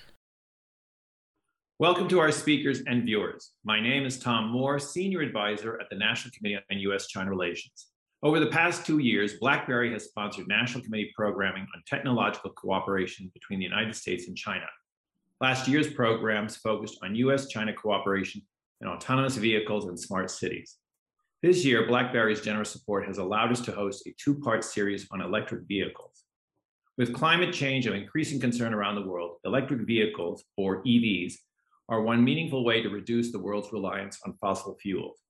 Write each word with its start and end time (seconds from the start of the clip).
Welcome 1.81 2.09
to 2.09 2.21
our 2.21 2.31
speakers 2.31 2.83
and 2.87 3.03
viewers. 3.03 3.51
My 3.65 3.81
name 3.81 4.07
is 4.07 4.21
Tom 4.21 4.51
Moore, 4.51 4.79
Senior 4.79 5.23
Advisor 5.23 5.81
at 5.81 5.91
the 5.91 5.97
National 5.97 6.31
Committee 6.31 6.61
on 6.71 6.79
U.S. 6.79 7.09
China 7.09 7.31
Relations. 7.31 7.90
Over 8.23 8.39
the 8.39 8.49
past 8.49 8.85
two 8.85 8.99
years, 8.99 9.39
BlackBerry 9.41 9.91
has 9.95 10.05
sponsored 10.05 10.47
National 10.47 10.85
Committee 10.85 11.11
programming 11.17 11.63
on 11.75 11.83
technological 11.87 12.51
cooperation 12.51 13.31
between 13.33 13.59
the 13.59 13.65
United 13.65 13.97
States 13.97 14.29
and 14.29 14.37
China. 14.37 14.67
Last 15.41 15.67
year's 15.67 15.91
programs 15.91 16.59
focused 16.59 16.99
on 17.03 17.15
US 17.15 17.49
China 17.49 17.73
cooperation 17.73 18.43
in 18.83 18.89
autonomous 18.89 19.37
vehicles 19.37 19.87
and 19.87 19.99
smart 19.99 20.31
cities. 20.31 20.77
This 21.43 21.65
year, 21.65 21.87
BlackBerry's 21.87 22.43
generous 22.43 22.71
support 22.71 23.07
has 23.07 23.17
allowed 23.17 23.53
us 23.53 23.63
to 23.63 23.73
host 23.73 24.07
a 24.07 24.15
two 24.23 24.39
part 24.39 24.65
series 24.65 25.09
on 25.11 25.23
electric 25.23 25.67
vehicles. 25.67 26.25
With 26.99 27.15
climate 27.15 27.55
change 27.55 27.87
of 27.87 27.95
increasing 27.95 28.39
concern 28.39 28.75
around 28.75 28.97
the 28.97 29.09
world, 29.09 29.37
electric 29.47 29.87
vehicles, 29.87 30.45
or 30.59 30.83
EVs, 30.85 31.37
are 31.89 32.03
one 32.03 32.23
meaningful 32.23 32.67
way 32.67 32.83
to 32.83 32.91
reduce 32.91 33.33
the 33.33 33.39
world's 33.39 33.73
reliance 33.73 34.19
on 34.27 34.37
fossil 34.43 34.77
fuels. 34.83 35.21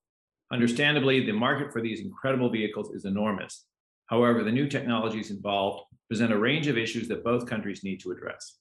Understandably, 0.53 1.25
the 1.25 1.33
market 1.33 1.73
for 1.73 1.81
these 1.81 2.01
incredible 2.01 2.51
vehicles 2.51 2.91
is 2.91 3.05
enormous. 3.05 3.67
However, 4.07 4.43
the 4.43 4.51
new 4.51 4.67
technologies 4.69 5.31
involved 5.31 5.85
present 6.09 6.33
a 6.33 6.39
range 6.39 6.67
of 6.67 6.77
issues 6.77 7.07
that 7.09 7.23
both 7.23 7.47
countries 7.47 7.85
need 7.85 8.01
to 8.01 8.11
address. 8.11 8.59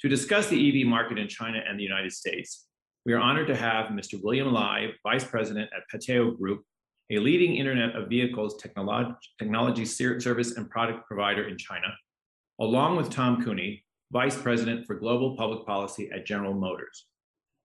To 0.00 0.08
discuss 0.08 0.48
the 0.48 0.82
EV 0.82 0.86
market 0.88 1.18
in 1.18 1.28
China 1.28 1.60
and 1.66 1.78
the 1.78 1.84
United 1.84 2.12
States, 2.12 2.66
we 3.06 3.12
are 3.12 3.20
honored 3.20 3.46
to 3.46 3.56
have 3.56 3.92
Mr. 3.92 4.20
William 4.20 4.52
Lai, 4.52 4.88
Vice 5.04 5.24
President 5.24 5.70
at 5.76 5.84
Pateo 5.92 6.36
Group, 6.36 6.64
a 7.10 7.18
leading 7.18 7.54
Internet 7.54 7.94
of 7.94 8.08
Vehicles 8.08 8.60
technology, 8.60 9.84
service 9.84 10.56
and 10.56 10.70
product 10.70 11.06
provider 11.06 11.46
in 11.46 11.56
China, 11.56 11.88
along 12.60 12.96
with 12.96 13.10
Tom 13.10 13.44
Cooney, 13.44 13.84
Vice 14.10 14.36
President 14.36 14.86
for 14.86 14.96
Global 14.96 15.36
Public 15.36 15.64
Policy 15.66 16.10
at 16.12 16.26
General 16.26 16.54
Motors. 16.54 17.06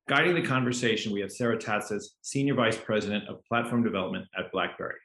Guiding 0.08 0.36
the 0.36 0.42
conversation, 0.42 1.12
we 1.12 1.20
have 1.20 1.34
Sarah 1.34 1.58
Tatsis, 1.58 2.06
Senior 2.22 2.54
Vice 2.54 2.78
President 2.78 3.28
of 3.28 3.44
Platform 3.44 3.84
Development 3.84 4.26
at 4.38 4.50
BlackBerry. 4.54 4.96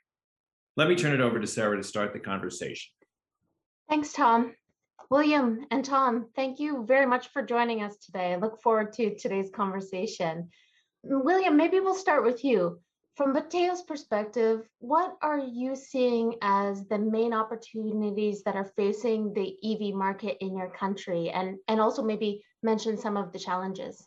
Let 0.76 0.88
me 0.88 0.94
turn 0.94 1.12
it 1.12 1.20
over 1.20 1.40
to 1.40 1.46
Sarah 1.46 1.76
to 1.76 1.82
start 1.82 2.12
the 2.12 2.20
conversation. 2.20 2.92
Thanks, 3.88 4.12
Tom. 4.12 4.54
William 5.10 5.66
and 5.72 5.84
Tom, 5.84 6.28
thank 6.36 6.60
you 6.60 6.84
very 6.86 7.04
much 7.04 7.30
for 7.32 7.42
joining 7.42 7.82
us 7.82 7.96
today. 7.96 8.34
I 8.34 8.36
look 8.36 8.62
forward 8.62 8.92
to 8.92 9.16
today's 9.16 9.50
conversation. 9.50 10.48
William, 11.02 11.56
maybe 11.56 11.80
we'll 11.80 11.96
start 11.96 12.24
with 12.24 12.44
you. 12.44 12.78
From 13.16 13.34
Pateo's 13.34 13.82
perspective, 13.82 14.68
what 14.78 15.16
are 15.20 15.40
you 15.40 15.74
seeing 15.74 16.36
as 16.42 16.86
the 16.86 16.98
main 16.98 17.34
opportunities 17.34 18.44
that 18.44 18.54
are 18.54 18.72
facing 18.76 19.34
the 19.34 19.56
EV 19.64 19.96
market 19.96 20.36
in 20.40 20.56
your 20.56 20.70
country? 20.70 21.28
And, 21.30 21.58
and 21.66 21.80
also 21.80 22.04
maybe 22.04 22.44
mention 22.62 22.96
some 22.96 23.16
of 23.16 23.32
the 23.32 23.40
challenges 23.40 24.06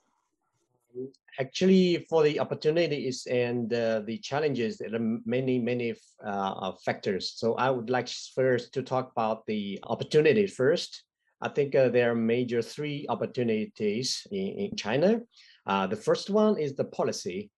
actually 1.40 2.06
for 2.10 2.24
the 2.24 2.40
opportunities 2.40 3.28
and 3.30 3.74
uh, 3.74 4.02
the 4.06 4.18
challenges 4.20 4.78
there 4.78 4.94
are 4.96 5.20
many 5.26 5.60
many 5.60 5.94
uh, 6.26 6.72
factors. 6.86 7.34
So 7.36 7.56
i 7.56 7.70
would 7.70 7.90
like 7.90 8.08
first 8.36 8.74
to 8.74 8.82
talk 8.82 9.12
about 9.12 9.46
the 9.46 9.80
opportunities 9.84 10.54
first. 10.54 11.04
I 11.42 11.50
think 11.50 11.76
uh, 11.76 11.90
there 11.90 12.12
are 12.12 12.16
major 12.16 12.62
three 12.62 13.06
opportunities 13.10 14.26
in, 14.32 14.48
in 14.72 14.76
china. 14.76 15.22
Uh, 15.66 15.88
the 15.88 15.98
first 15.98 16.30
one 16.30 16.58
is 16.58 16.76
the 16.76 16.86
policy 16.86 17.52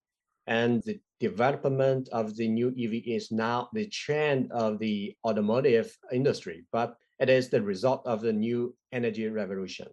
and 0.47 0.81
the 0.83 0.99
development 1.19 2.09
of 2.11 2.35
the 2.35 2.47
new 2.47 2.69
ev 2.79 2.93
is 3.05 3.31
now 3.31 3.69
the 3.73 3.87
trend 3.87 4.51
of 4.51 4.79
the 4.79 5.13
automotive 5.25 5.95
industry 6.11 6.63
but 6.71 6.95
it 7.19 7.29
is 7.29 7.49
the 7.49 7.61
result 7.61 8.01
of 8.05 8.21
the 8.21 8.31
new 8.31 8.73
energy 8.93 9.27
revolution 9.27 9.87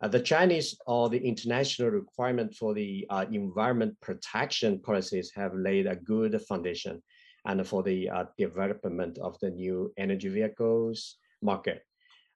uh, 0.00 0.08
the 0.08 0.20
Chinese 0.20 0.76
or 0.86 1.08
the 1.08 1.18
international 1.18 1.90
requirement 1.90 2.54
for 2.54 2.72
the 2.74 3.06
uh, 3.10 3.24
environment 3.32 3.96
protection 4.00 4.78
policies 4.78 5.32
have 5.34 5.52
laid 5.54 5.86
a 5.86 5.96
good 5.96 6.40
foundation 6.42 7.02
and 7.46 7.66
for 7.66 7.82
the 7.82 8.08
uh, 8.08 8.24
development 8.36 9.18
of 9.18 9.36
the 9.40 9.50
new 9.50 9.92
energy 9.96 10.28
vehicles 10.28 11.16
market. 11.42 11.82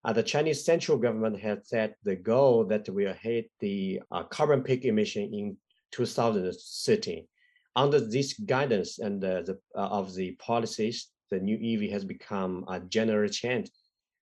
Uh, 0.05 0.13
the 0.13 0.23
Chinese 0.23 0.65
central 0.65 0.99
government 0.99 1.39
has 1.39 1.69
set 1.69 1.95
the 2.03 2.17
goal 2.17 2.65
that 2.65 2.89
we 2.89 3.05
will 3.05 3.15
hit 3.15 3.49
the 3.61 4.03
uh, 4.11 4.25
carbon 4.25 4.63
peak 4.63 4.85
emission 4.85 5.33
in 5.33 5.57
2030. 5.93 7.29
Under 7.77 8.01
this 8.01 8.33
guidance 8.35 8.99
and 8.99 9.25
uh, 9.25 9.43
the, 9.43 9.59
of 9.75 10.15
the 10.15 10.33
policies, 10.33 11.09
the 11.31 11.39
new 11.39 11.57
EV 11.57 11.91
has 11.93 12.05
become 12.05 12.65
a 12.69 12.81
general 12.81 13.29
trend 13.29 13.71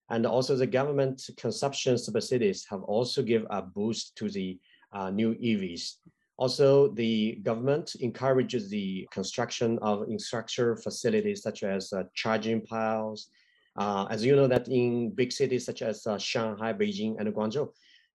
and 0.09 0.25
also 0.25 0.55
the 0.55 0.67
government 0.67 1.29
consumption 1.37 1.97
subsidies 1.97 2.65
have 2.69 2.83
also 2.83 3.21
give 3.21 3.45
a 3.49 3.61
boost 3.61 4.15
to 4.17 4.29
the 4.29 4.59
uh, 4.93 5.09
new 5.09 5.35
EVs. 5.35 5.95
Also, 6.37 6.87
the 6.93 7.35
government 7.43 7.95
encourages 7.99 8.69
the 8.69 9.07
construction 9.11 9.77
of 9.81 10.03
infrastructure 10.03 10.77
facilities 10.77 11.41
such 11.41 11.63
as 11.63 11.91
uh, 11.91 12.03
charging 12.15 12.61
piles. 12.61 13.27
Uh, 13.75 14.07
as 14.09 14.25
you 14.25 14.35
know 14.35 14.47
that 14.47 14.67
in 14.69 15.11
big 15.11 15.31
cities 15.31 15.65
such 15.65 15.81
as 15.81 16.07
uh, 16.07 16.17
Shanghai, 16.17 16.73
Beijing, 16.73 17.15
and 17.19 17.27
Guangzhou, 17.33 17.69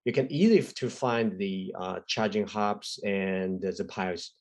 you 0.04 0.12
can 0.12 0.30
easily 0.32 0.62
to 0.62 0.90
find 0.90 1.38
the 1.38 1.74
uh, 1.78 2.00
charging 2.06 2.46
hubs 2.46 2.98
and 3.04 3.60
the 3.60 3.84
piles. 3.84 4.32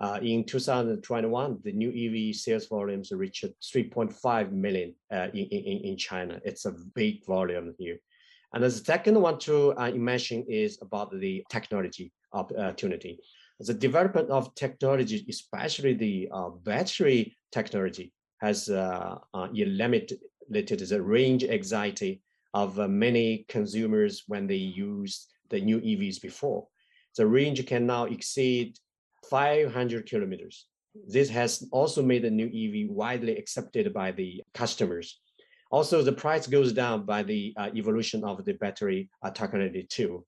Uh, 0.00 0.20
in 0.22 0.44
2021, 0.44 1.58
the 1.64 1.72
new 1.72 1.90
EV 1.90 2.34
sales 2.34 2.66
volumes 2.66 3.10
reached 3.10 3.44
3.5 3.44 4.52
million 4.52 4.94
uh, 5.12 5.26
in, 5.34 5.46
in, 5.46 5.78
in 5.84 5.96
China. 5.96 6.40
It's 6.44 6.66
a 6.66 6.74
big 6.94 7.26
volume 7.26 7.74
here. 7.78 7.98
And 8.54 8.62
the 8.62 8.70
second 8.70 9.20
one 9.20 9.38
to 9.40 9.74
uh, 9.76 9.90
mention 9.90 10.44
is 10.48 10.78
about 10.80 11.10
the 11.18 11.44
technology 11.50 12.12
opportunity. 12.32 13.18
The 13.60 13.74
development 13.74 14.30
of 14.30 14.54
technology, 14.54 15.26
especially 15.28 15.94
the 15.94 16.28
uh, 16.32 16.50
battery 16.62 17.36
technology, 17.50 18.12
has 18.40 18.68
uh, 18.68 19.18
uh, 19.34 19.48
eliminated 19.52 20.20
the 20.48 21.02
range 21.02 21.44
anxiety 21.44 22.22
of 22.54 22.78
uh, 22.78 22.86
many 22.88 23.44
consumers 23.48 24.22
when 24.28 24.46
they 24.46 24.56
use 24.56 25.26
the 25.50 25.60
new 25.60 25.80
EVs 25.80 26.22
before. 26.22 26.66
The 27.16 27.26
range 27.26 27.66
can 27.66 27.86
now 27.86 28.04
exceed 28.04 28.78
500 29.30 30.08
kilometers. 30.08 30.66
This 31.06 31.28
has 31.30 31.66
also 31.70 32.02
made 32.02 32.22
the 32.22 32.30
new 32.30 32.46
EV 32.46 32.90
widely 32.90 33.36
accepted 33.36 33.92
by 33.92 34.12
the 34.12 34.42
customers. 34.54 35.20
Also, 35.70 36.02
the 36.02 36.12
price 36.12 36.46
goes 36.46 36.72
down 36.72 37.04
by 37.04 37.22
the 37.22 37.54
uh, 37.56 37.68
evolution 37.74 38.24
of 38.24 38.44
the 38.44 38.54
battery 38.54 39.10
uh, 39.22 39.30
technology 39.30 39.86
too. 39.88 40.24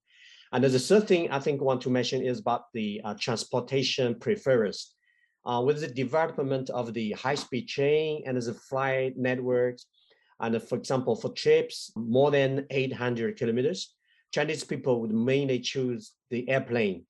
And 0.53 0.63
the 0.63 0.79
third 0.79 1.07
thing 1.07 1.31
I 1.31 1.39
think 1.39 1.61
I 1.61 1.63
want 1.63 1.81
to 1.81 1.89
mention 1.89 2.21
is 2.21 2.39
about 2.39 2.65
the 2.73 3.01
uh, 3.03 3.15
transportation 3.19 4.19
preference. 4.19 4.93
Uh, 5.43 5.63
with 5.65 5.81
the 5.81 5.87
development 5.87 6.69
of 6.69 6.93
the 6.93 7.13
high-speed 7.13 7.67
train 7.67 8.21
and 8.27 8.39
the 8.39 8.53
flight 8.53 9.17
networks, 9.17 9.87
and 10.39 10.61
for 10.61 10.75
example, 10.75 11.15
for 11.15 11.29
trips 11.29 11.91
more 11.95 12.29
than 12.29 12.67
800 12.69 13.37
kilometers, 13.37 13.95
Chinese 14.31 14.63
people 14.63 15.01
would 15.01 15.13
mainly 15.13 15.59
choose 15.59 16.11
the 16.29 16.47
airplane 16.47 17.05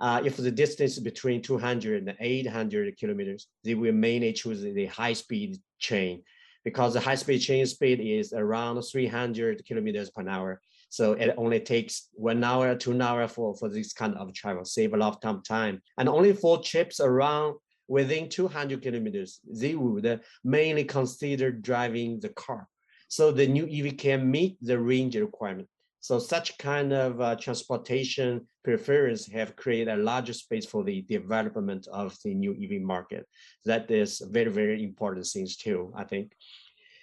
uh, 0.00 0.22
if 0.24 0.36
the 0.36 0.50
distance 0.50 0.98
between 0.98 1.42
200 1.42 2.06
and 2.06 2.16
800 2.18 2.96
kilometers, 2.96 3.48
they 3.64 3.74
will 3.74 3.92
mainly 3.92 4.32
choose 4.32 4.62
the 4.62 4.86
high-speed 4.86 5.58
train 5.80 6.22
because 6.64 6.94
the 6.94 7.00
high-speed 7.00 7.40
train 7.40 7.66
speed 7.66 8.00
is 8.00 8.32
around 8.32 8.80
300 8.82 9.64
kilometers 9.64 10.10
per 10.10 10.28
hour. 10.28 10.60
So 10.90 11.12
it 11.12 11.34
only 11.36 11.60
takes 11.60 12.08
one 12.12 12.42
hour, 12.44 12.74
two 12.74 13.00
hour 13.00 13.28
for, 13.28 13.54
for 13.56 13.68
this 13.68 13.92
kind 13.92 14.14
of 14.14 14.32
travel, 14.32 14.64
save 14.64 14.94
a 14.94 14.96
lot 14.96 15.24
of 15.24 15.44
time. 15.44 15.82
And 15.98 16.08
only 16.08 16.32
for 16.32 16.62
trips 16.62 17.00
around 17.00 17.56
within 17.88 18.28
200 18.28 18.82
kilometers, 18.82 19.40
they 19.50 19.74
would 19.74 20.20
mainly 20.44 20.84
consider 20.84 21.50
driving 21.50 22.20
the 22.20 22.30
car. 22.30 22.68
So 23.08 23.32
the 23.32 23.46
new 23.46 23.66
EV 23.66 23.96
can 23.96 24.30
meet 24.30 24.58
the 24.60 24.78
range 24.78 25.16
requirement. 25.16 25.68
So 26.08 26.18
such 26.18 26.56
kind 26.56 26.94
of 26.94 27.20
uh, 27.20 27.36
transportation 27.36 28.46
preference 28.64 29.30
have 29.30 29.56
created 29.56 29.88
a 29.88 30.02
larger 30.02 30.32
space 30.32 30.64
for 30.64 30.82
the 30.82 31.02
development 31.02 31.86
of 31.92 32.16
the 32.24 32.32
new 32.32 32.54
EV 32.54 32.80
market. 32.80 33.26
That 33.66 33.90
is 33.90 34.22
very, 34.30 34.50
very 34.50 34.82
important 34.82 35.26
things 35.26 35.58
too, 35.58 35.92
I 35.94 36.04
think. 36.04 36.32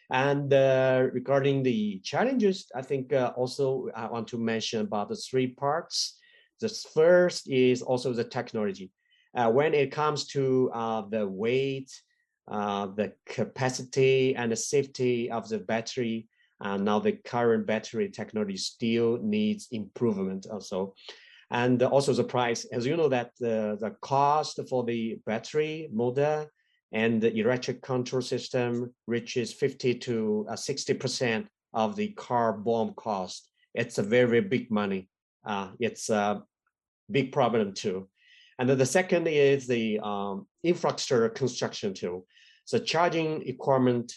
And 0.09 0.51
uh, 0.51 1.05
regarding 1.13 1.61
the 1.61 2.01
challenges, 2.03 2.65
I 2.73 2.81
think 2.81 3.13
uh, 3.13 3.31
also 3.35 3.89
I 3.95 4.07
want 4.07 4.27
to 4.29 4.39
mention 4.39 4.81
about 4.81 5.09
the 5.09 5.15
three 5.17 5.49
parts. 5.53 6.17
The 6.59 6.69
first 6.95 7.47
is 7.47 7.83
also 7.83 8.11
the 8.11 8.23
technology. 8.23 8.89
Uh, 9.35 9.51
when 9.51 9.75
it 9.75 9.91
comes 9.91 10.25
to 10.29 10.71
uh, 10.73 11.03
the 11.07 11.27
weight, 11.27 11.91
uh, 12.47 12.87
the 12.87 13.13
capacity 13.27 14.35
and 14.35 14.51
the 14.51 14.55
safety 14.55 15.29
of 15.29 15.47
the 15.47 15.59
battery, 15.59 16.27
And 16.61 16.85
now 16.85 16.99
the 16.99 17.13
current 17.13 17.67
battery 17.67 18.09
technology 18.09 18.57
still 18.57 19.19
needs 19.21 19.67
improvement 19.71 20.47
also. 20.51 20.95
And 21.51 21.81
also 21.83 22.13
the 22.13 22.23
price, 22.23 22.65
as 22.65 22.85
you 22.85 22.97
know 22.97 23.09
that 23.09 23.31
the, 23.39 23.77
the 23.79 23.91
cost 24.01 24.59
for 24.69 24.83
the 24.83 25.19
battery 25.25 25.89
model 25.91 26.47
and 26.91 27.21
the 27.21 27.35
electric 27.37 27.81
control 27.81 28.21
system 28.21 28.93
reaches 29.05 29.53
50 29.53 29.95
to 29.95 30.47
60% 30.49 31.41
uh, 31.41 31.47
of 31.73 31.95
the 31.95 32.09
car 32.09 32.53
BOM 32.53 32.93
cost. 32.95 33.49
It's 33.73 33.97
a 33.97 34.03
very, 34.03 34.27
very 34.27 34.41
big 34.41 34.71
money. 34.71 35.09
Uh, 35.45 35.71
it's 35.79 36.09
a 36.09 36.41
big 37.11 37.31
problem 37.31 37.73
too. 37.73 38.07
And 38.57 38.69
then 38.69 38.77
the 38.77 38.85
second 38.85 39.27
is 39.27 39.67
the 39.67 39.99
um, 39.99 40.47
infrastructure 40.63 41.27
construction 41.29 41.93
too. 41.93 42.25
So 42.63 42.79
charging 42.79 43.47
equipment, 43.47 44.13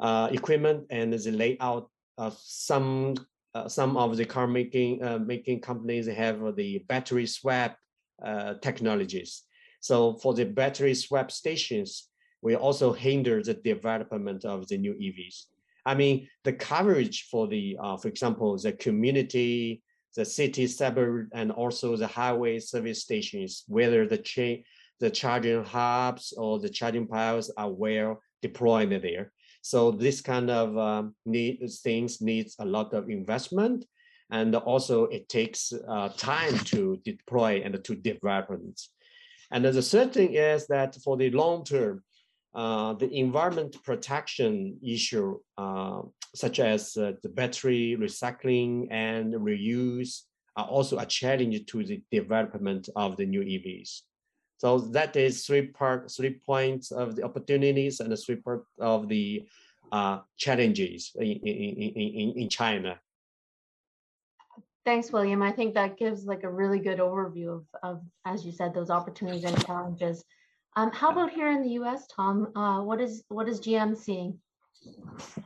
uh, 0.00 0.28
equipment 0.32 0.86
and 0.90 1.12
the 1.12 1.30
layout 1.30 1.88
of 2.18 2.36
some 2.42 3.14
uh, 3.54 3.68
some 3.68 3.96
of 3.96 4.16
the 4.16 4.24
car 4.24 4.46
making 4.46 5.02
uh, 5.02 5.18
making 5.18 5.60
companies 5.60 6.06
have 6.06 6.56
the 6.56 6.78
battery 6.88 7.26
swap 7.26 7.76
uh, 8.22 8.54
technologies. 8.62 9.42
So 9.80 10.14
for 10.14 10.34
the 10.34 10.44
battery 10.44 10.94
swap 10.94 11.30
stations, 11.30 12.08
we 12.42 12.54
also 12.54 12.92
hinder 12.92 13.42
the 13.42 13.54
development 13.54 14.44
of 14.44 14.68
the 14.68 14.78
new 14.78 14.94
EVs. 14.94 15.46
I 15.86 15.94
mean, 15.94 16.28
the 16.44 16.52
coverage 16.52 17.28
for 17.30 17.48
the, 17.48 17.76
uh, 17.82 17.96
for 17.96 18.08
example, 18.08 18.56
the 18.58 18.72
community, 18.72 19.82
the 20.14 20.24
city 20.24 20.66
suburb, 20.66 21.28
and 21.32 21.50
also 21.50 21.96
the 21.96 22.06
highway 22.06 22.58
service 22.58 23.02
stations, 23.02 23.64
whether 23.66 24.06
the 24.06 24.18
chain, 24.18 24.64
the 25.00 25.10
charging 25.10 25.64
hubs 25.64 26.34
or 26.36 26.58
the 26.58 26.68
charging 26.68 27.06
piles 27.06 27.50
are 27.56 27.70
well 27.70 28.20
deployed 28.42 28.90
there. 28.90 29.32
So 29.62 29.90
this 29.90 30.20
kind 30.20 30.50
of 30.50 30.76
um, 30.78 31.14
need, 31.26 31.60
things 31.82 32.20
needs 32.20 32.56
a 32.58 32.64
lot 32.64 32.94
of 32.94 33.10
investment, 33.10 33.84
and 34.30 34.54
also 34.54 35.04
it 35.04 35.28
takes 35.28 35.72
uh, 35.72 36.08
time 36.16 36.58
to 36.58 36.98
deploy 37.04 37.62
and 37.64 37.82
to 37.84 37.94
develop. 37.94 38.48
And 39.50 39.64
the 39.64 39.82
third 39.82 40.12
thing 40.12 40.34
is 40.34 40.66
that 40.68 40.96
for 41.04 41.16
the 41.16 41.30
long 41.30 41.64
term, 41.64 42.02
uh, 42.54 42.94
the 42.94 43.10
environment 43.12 43.76
protection 43.84 44.78
issue, 44.82 45.38
uh, 45.56 46.02
such 46.34 46.58
as 46.58 46.96
uh, 46.96 47.12
the 47.22 47.28
battery 47.28 47.96
recycling 47.98 48.88
and 48.90 49.34
reuse, 49.34 50.22
are 50.56 50.66
also 50.66 50.98
a 50.98 51.06
challenge 51.06 51.64
to 51.66 51.84
the 51.84 52.02
development 52.10 52.88
of 52.96 53.16
the 53.16 53.26
new 53.26 53.40
EVs. 53.40 54.02
So 54.60 54.78
that 54.92 55.16
is 55.16 55.46
three 55.46 55.68
part, 55.68 56.10
three 56.10 56.34
points 56.34 56.90
of 56.90 57.16
the 57.16 57.22
opportunities 57.22 58.00
and 58.00 58.12
the 58.12 58.16
three 58.16 58.36
part 58.36 58.66
of 58.78 59.08
the 59.08 59.48
uh, 59.90 60.18
challenges 60.36 61.12
in, 61.16 61.40
in, 61.42 61.74
in, 61.96 62.42
in 62.42 62.48
China. 62.50 63.00
Thanks, 64.84 65.12
William. 65.12 65.40
I 65.40 65.50
think 65.50 65.72
that 65.74 65.96
gives 65.96 66.26
like 66.26 66.44
a 66.44 66.50
really 66.50 66.78
good 66.78 66.98
overview 66.98 67.56
of, 67.56 67.64
of 67.82 68.02
as 68.26 68.44
you 68.44 68.52
said, 68.52 68.74
those 68.74 68.90
opportunities 68.90 69.44
and 69.44 69.64
challenges. 69.64 70.26
Um, 70.76 70.90
how 70.92 71.10
about 71.10 71.30
here 71.30 71.50
in 71.50 71.62
the 71.62 71.70
U.S., 71.80 72.06
Tom? 72.14 72.52
Uh, 72.54 72.82
what 72.82 73.00
is 73.00 73.24
what 73.28 73.48
is 73.48 73.62
GM 73.62 73.96
seeing? 73.96 74.38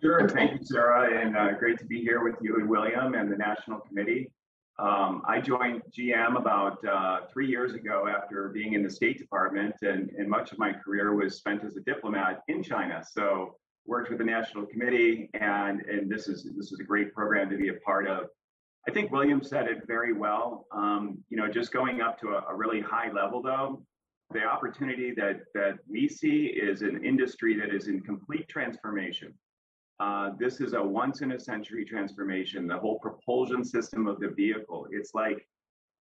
Sure. 0.02 0.28
Thank 0.28 0.58
you, 0.60 0.66
Sarah, 0.66 1.24
and 1.24 1.36
uh, 1.36 1.52
great 1.56 1.78
to 1.78 1.84
be 1.84 2.00
here 2.00 2.24
with 2.24 2.34
you 2.42 2.56
and 2.56 2.68
William 2.68 3.14
and 3.14 3.30
the 3.30 3.36
National 3.36 3.78
Committee. 3.78 4.32
Um, 4.78 5.22
I 5.26 5.40
joined 5.40 5.82
GM 5.96 6.36
about 6.36 6.84
uh, 6.84 7.20
three 7.32 7.46
years 7.46 7.74
ago 7.74 8.08
after 8.08 8.48
being 8.48 8.72
in 8.72 8.82
the 8.82 8.90
State 8.90 9.18
Department, 9.18 9.74
and, 9.82 10.10
and 10.10 10.28
much 10.28 10.50
of 10.50 10.58
my 10.58 10.72
career 10.72 11.14
was 11.14 11.36
spent 11.36 11.62
as 11.64 11.76
a 11.76 11.80
diplomat 11.80 12.42
in 12.48 12.62
China. 12.62 13.04
So 13.08 13.56
worked 13.86 14.08
with 14.10 14.18
the 14.18 14.24
National 14.24 14.66
Committee, 14.66 15.30
and 15.34 15.80
and 15.82 16.10
this 16.10 16.26
is 16.26 16.48
this 16.56 16.72
is 16.72 16.80
a 16.80 16.84
great 16.84 17.14
program 17.14 17.50
to 17.50 17.56
be 17.56 17.68
a 17.68 17.74
part 17.74 18.08
of. 18.08 18.26
I 18.88 18.90
think 18.90 19.12
William 19.12 19.42
said 19.42 19.66
it 19.68 19.86
very 19.86 20.12
well. 20.12 20.66
Um, 20.72 21.18
you 21.30 21.36
know, 21.36 21.48
just 21.48 21.72
going 21.72 22.00
up 22.00 22.18
to 22.20 22.30
a, 22.30 22.44
a 22.50 22.54
really 22.54 22.80
high 22.80 23.10
level, 23.12 23.40
though, 23.42 23.82
the 24.32 24.42
opportunity 24.42 25.12
that 25.16 25.40
that 25.54 25.78
we 25.88 26.08
see 26.08 26.46
is 26.46 26.82
an 26.82 27.04
industry 27.04 27.58
that 27.60 27.72
is 27.72 27.86
in 27.86 28.00
complete 28.00 28.48
transformation. 28.48 29.34
Uh, 30.00 30.30
this 30.38 30.60
is 30.60 30.72
a 30.72 30.82
once 30.82 31.20
in 31.20 31.32
a 31.32 31.38
century 31.38 31.84
transformation. 31.84 32.66
The 32.66 32.78
whole 32.78 32.98
propulsion 32.98 33.64
system 33.64 34.06
of 34.06 34.18
the 34.20 34.28
vehicle. 34.28 34.86
It's 34.90 35.14
like 35.14 35.46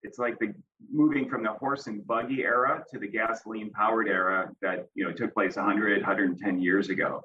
it's 0.01 0.19
like 0.19 0.37
the 0.39 0.53
moving 0.91 1.29
from 1.29 1.43
the 1.43 1.51
horse 1.53 1.87
and 1.87 2.05
buggy 2.05 2.43
era 2.43 2.83
to 2.91 2.99
the 2.99 3.07
gasoline 3.07 3.71
powered 3.71 4.07
era 4.07 4.51
that 4.61 4.87
you 4.95 5.05
know 5.05 5.13
took 5.13 5.33
place 5.33 5.55
100 5.55 6.01
110 6.01 6.59
years 6.59 6.89
ago 6.89 7.21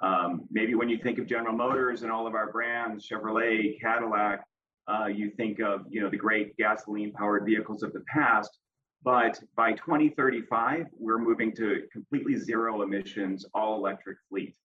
um, 0.00 0.42
maybe 0.50 0.74
when 0.74 0.88
you 0.88 0.98
think 0.98 1.20
of 1.20 1.26
general 1.26 1.54
motors 1.54 2.02
and 2.02 2.10
all 2.10 2.26
of 2.26 2.34
our 2.34 2.50
brands 2.50 3.08
chevrolet 3.08 3.80
cadillac 3.80 4.44
uh, 4.88 5.06
you 5.06 5.30
think 5.36 5.60
of 5.60 5.82
you 5.88 6.00
know 6.00 6.10
the 6.10 6.16
great 6.16 6.56
gasoline 6.56 7.12
powered 7.12 7.44
vehicles 7.46 7.84
of 7.84 7.92
the 7.92 8.02
past 8.12 8.58
but 9.06 9.40
by 9.54 9.70
2035, 9.72 10.86
we're 10.98 11.18
moving 11.18 11.54
to 11.54 11.82
completely 11.92 12.36
zero 12.36 12.82
emissions, 12.82 13.46
all 13.54 13.76
electric 13.76 14.18
fleet. 14.28 14.56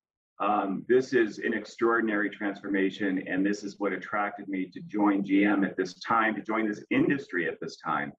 Um, 0.42 0.84
this 0.90 1.14
is 1.14 1.38
an 1.38 1.54
extraordinary 1.54 2.30
transformation, 2.30 3.24
and 3.28 3.46
this 3.46 3.64
is 3.64 3.80
what 3.80 3.94
attracted 3.94 4.48
me 4.50 4.66
to 4.74 4.82
join 4.82 5.24
GM 5.24 5.66
at 5.66 5.78
this 5.78 5.94
time, 6.00 6.36
to 6.36 6.42
join 6.42 6.68
this 6.68 6.84
industry 6.90 7.48
at 7.48 7.60
this 7.62 7.78
time. 7.78 8.12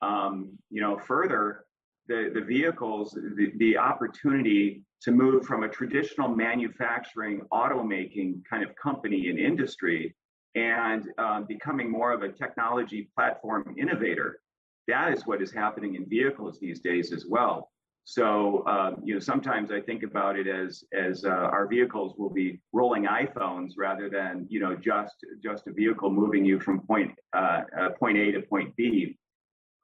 Um, 0.00 0.56
you 0.70 0.80
know, 0.80 0.96
further, 0.96 1.64
the, 2.06 2.30
the 2.32 2.40
vehicles, 2.40 3.12
the, 3.12 3.52
the 3.56 3.76
opportunity 3.76 4.82
to 5.02 5.10
move 5.10 5.44
from 5.44 5.64
a 5.64 5.68
traditional 5.68 6.28
manufacturing, 6.28 7.42
automaking 7.52 8.42
kind 8.48 8.62
of 8.62 8.74
company 8.76 9.28
and 9.28 9.38
industry 9.38 10.14
and 10.54 11.08
um, 11.18 11.44
becoming 11.46 11.90
more 11.90 12.12
of 12.12 12.22
a 12.22 12.28
technology 12.28 13.08
platform 13.16 13.74
innovator 13.76 14.38
that 14.86 15.12
is 15.12 15.26
what 15.26 15.42
is 15.42 15.52
happening 15.52 15.94
in 15.94 16.06
vehicles 16.06 16.58
these 16.58 16.80
days 16.80 17.12
as 17.12 17.24
well. 17.26 17.70
So 18.04 18.66
um, 18.66 18.96
you 19.02 19.14
know, 19.14 19.20
sometimes 19.20 19.70
I 19.70 19.80
think 19.80 20.02
about 20.02 20.38
it 20.38 20.46
as 20.46 20.84
as 20.92 21.24
uh, 21.24 21.28
our 21.28 21.66
vehicles 21.66 22.14
will 22.18 22.30
be 22.30 22.60
rolling 22.72 23.04
iPhones 23.04 23.72
rather 23.78 24.10
than 24.10 24.46
you 24.50 24.60
know 24.60 24.76
just 24.76 25.16
just 25.42 25.66
a 25.66 25.72
vehicle 25.72 26.10
moving 26.10 26.44
you 26.44 26.60
from 26.60 26.80
point 26.80 27.12
uh, 27.34 27.62
uh, 27.78 27.88
point 27.98 28.18
A 28.18 28.32
to 28.32 28.42
point 28.42 28.76
B. 28.76 29.16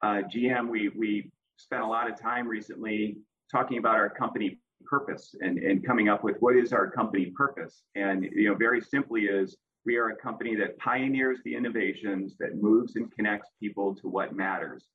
Uh, 0.03 0.21
GM, 0.33 0.69
we 0.69 0.89
we 0.89 1.31
spent 1.57 1.81
a 1.81 1.87
lot 1.87 2.09
of 2.09 2.19
time 2.19 2.47
recently 2.47 3.17
talking 3.51 3.79
about 3.79 3.95
our 3.95 4.09
company 4.09 4.59
purpose 4.85 5.35
and 5.41 5.57
and 5.57 5.85
coming 5.85 6.07
up 6.07 6.23
with 6.23 6.37
what 6.41 6.55
is 6.55 6.73
our 6.73 6.89
company 6.91 7.33
purpose. 7.35 7.81
And 7.95 8.23
you 8.23 8.49
know, 8.49 8.55
very 8.55 8.81
simply 8.81 9.23
is 9.23 9.57
we 9.83 9.95
are 9.97 10.09
a 10.09 10.15
company 10.15 10.55
that 10.57 10.77
pioneers 10.77 11.39
the 11.43 11.55
innovations 11.55 12.35
that 12.39 12.61
moves 12.61 12.97
and 12.97 13.11
connects 13.11 13.49
people 13.59 13.95
to 13.95 14.07
what 14.07 14.35
matters. 14.35 14.85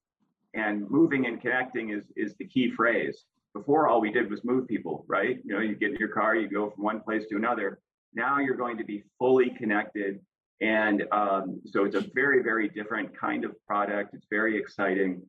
And 0.56 0.90
moving 0.90 1.26
and 1.26 1.40
connecting 1.40 1.90
is, 1.90 2.04
is 2.16 2.34
the 2.38 2.46
key 2.46 2.70
phrase. 2.70 3.24
Before, 3.54 3.88
all 3.88 4.00
we 4.00 4.10
did 4.10 4.30
was 4.30 4.44
move 4.44 4.66
people, 4.66 5.04
right? 5.08 5.38
You 5.44 5.54
know, 5.54 5.60
you 5.60 5.76
get 5.76 5.90
in 5.90 5.96
your 5.96 6.08
car, 6.08 6.34
you 6.34 6.48
go 6.48 6.70
from 6.70 6.84
one 6.84 7.00
place 7.00 7.24
to 7.30 7.36
another. 7.36 7.78
Now 8.14 8.38
you're 8.38 8.56
going 8.56 8.78
to 8.78 8.84
be 8.84 9.04
fully 9.18 9.50
connected. 9.50 10.20
And 10.60 11.04
um, 11.12 11.60
so 11.66 11.84
it's 11.84 11.94
a 11.94 12.04
very, 12.14 12.42
very 12.42 12.68
different 12.68 13.16
kind 13.16 13.44
of 13.44 13.52
product. 13.66 14.14
It's 14.14 14.26
very 14.30 14.58
exciting. 14.58 15.22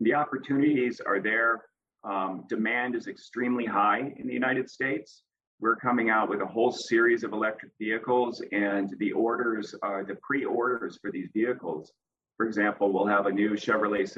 The 0.00 0.14
opportunities 0.14 1.00
are 1.04 1.20
there. 1.20 1.62
Um, 2.04 2.44
demand 2.48 2.94
is 2.94 3.06
extremely 3.06 3.66
high 3.66 4.12
in 4.16 4.26
the 4.26 4.32
United 4.32 4.70
States 4.70 5.22
we're 5.62 5.76
coming 5.76 6.10
out 6.10 6.28
with 6.28 6.40
a 6.40 6.46
whole 6.46 6.72
series 6.72 7.22
of 7.22 7.32
electric 7.32 7.70
vehicles 7.78 8.42
and 8.50 8.92
the 8.98 9.12
orders 9.12 9.76
are 9.84 10.04
the 10.04 10.16
pre-orders 10.16 10.98
for 11.00 11.12
these 11.12 11.28
vehicles. 11.32 11.92
For 12.36 12.46
example, 12.46 12.92
we'll 12.92 13.06
have 13.06 13.26
a 13.26 13.32
new 13.32 13.50
Chevrolet 13.50 14.08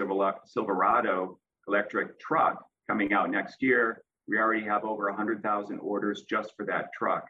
Silverado 0.44 1.38
electric 1.68 2.21
truck 2.21 2.64
coming 2.88 3.12
out 3.12 3.30
next 3.30 3.62
year. 3.62 4.02
We 4.28 4.38
already 4.38 4.64
have 4.64 4.85
over 4.85 5.06
100,000 5.06 5.78
orders 5.78 6.25
just 6.28 6.54
for 6.56 6.64
that 6.66 6.87
truck. 6.97 7.26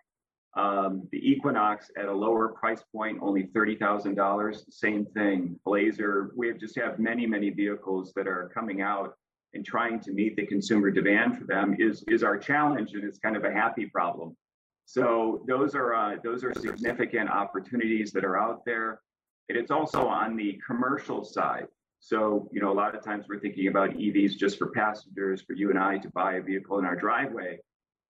Um, 0.57 1.09
the 1.11 1.19
Equinox 1.19 1.91
at 1.99 2.05
a 2.05 2.13
lower 2.13 2.49
price 2.49 2.83
point, 2.95 3.19
only 3.21 3.45
$30,000, 3.45 4.65
same 4.71 5.05
thing. 5.07 5.59
Blazer, 5.65 6.33
we 6.37 6.47
have 6.47 6.59
just 6.59 6.79
have 6.79 7.01
many, 7.01 7.27
many 7.27 7.51
vehicles 7.51 8.13
that 8.15 8.29
are 8.29 8.51
coming 8.55 8.81
out 8.81 9.15
and 9.55 9.65
trying 9.65 10.01
to 10.01 10.13
meet 10.13 10.37
the 10.37 10.47
consumer 10.47 10.91
demand 10.91 11.39
for 11.39 11.45
them 11.45 11.77
is 11.79 12.05
is 12.09 12.23
our 12.23 12.37
challenge, 12.37 12.93
and 12.95 13.05
it's 13.05 13.19
kind 13.19 13.37
of 13.37 13.45
a 13.45 13.53
happy 13.53 13.87
problem. 13.87 14.37
So 14.85 15.45
those 15.49 15.75
are 15.75 15.95
uh, 15.95 16.17
those 16.23 16.45
are 16.45 16.53
significant 16.55 17.31
opportunities 17.31 18.13
that 18.13 18.25
are 18.25 18.39
out 18.39 18.65
there, 18.67 19.01
and 19.49 19.59
it's 19.59 19.71
also 19.71 20.07
on 20.07 20.37
the 20.37 20.61
commercial 20.67 21.25
side. 21.25 21.67
So 22.01 22.49
you 22.53 22.61
know, 22.61 22.71
a 22.71 22.75
lot 22.75 22.95
of 22.95 23.03
times 23.03 23.27
we're 23.29 23.41
thinking 23.41 23.69
about 23.69 23.91
EVs 23.91 24.37
just 24.37 24.59
for 24.59 24.69
passengers, 24.69 25.43
for 25.43 25.55
you 25.55 25.71
and 25.71 25.79
I 25.79 25.99
to 25.99 26.11
buy 26.11 26.35
a 26.35 26.43
vehicle 26.43 26.79
in 26.79 26.85
our 26.85 26.97
driveway, 26.97 27.59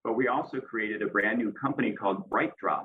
but 0.03 0.15
we 0.15 0.29
also 0.29 0.61
created 0.61 1.03
a 1.03 1.07
brand 1.07 1.39
new 1.39 1.53
company 1.53 1.93
called 1.93 2.29
BrightDrop 2.29 2.85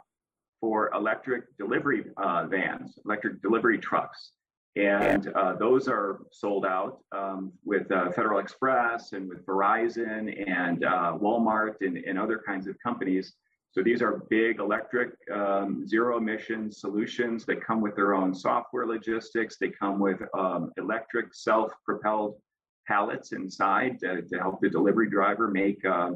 for 0.61 0.91
electric 0.93 1.55
delivery 1.57 2.05
uh, 2.17 2.45
vans, 2.47 2.99
electric 3.05 3.41
delivery 3.41 3.77
trucks. 3.77 4.31
And 4.75 5.27
uh, 5.35 5.55
those 5.55 5.87
are 5.87 6.21
sold 6.31 6.65
out 6.65 6.99
um, 7.11 7.51
with 7.65 7.91
uh, 7.91 8.11
Federal 8.11 8.39
Express 8.39 9.13
and 9.13 9.27
with 9.27 9.45
Verizon 9.45 10.49
and 10.49 10.85
uh, 10.85 11.17
Walmart 11.19 11.75
and, 11.81 11.97
and, 11.97 12.19
other 12.19 12.41
kinds 12.45 12.67
of 12.67 12.75
companies. 12.79 13.33
So 13.71 13.83
these 13.83 14.01
are 14.01 14.23
big 14.29 14.59
electric 14.59 15.11
um, 15.31 15.87
zero 15.87 16.17
emission 16.17 16.71
solutions 16.71 17.45
that 17.45 17.63
come 17.63 17.81
with 17.81 17.95
their 17.95 18.15
own 18.15 18.33
software 18.33 18.87
logistics. 18.87 19.57
They 19.57 19.69
come 19.69 19.99
with 19.99 20.19
um, 20.37 20.71
electric 20.77 21.35
self 21.35 21.71
propelled 21.85 22.35
pallets 22.87 23.31
inside 23.31 23.99
to, 23.99 24.23
to, 24.23 24.39
help 24.39 24.59
the 24.61 24.69
delivery 24.69 25.07
driver 25.07 25.47
make 25.47 25.85
uh, 25.85 26.11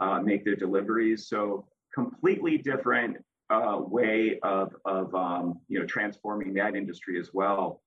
uh, 0.00 0.20
make 0.20 0.44
their 0.44 0.56
deliveries. 0.56 1.28
So 1.28 1.66
completely 1.94 2.58
different 2.58 3.18
uh, 3.50 3.78
way 3.78 4.38
of, 4.42 4.74
of 4.84 5.14
um, 5.14 5.60
you 5.68 5.78
know 5.78 5.86
transforming 5.86 6.52
that 6.54 6.74
industry 6.74 7.18
as 7.20 7.30
well. 7.32 7.80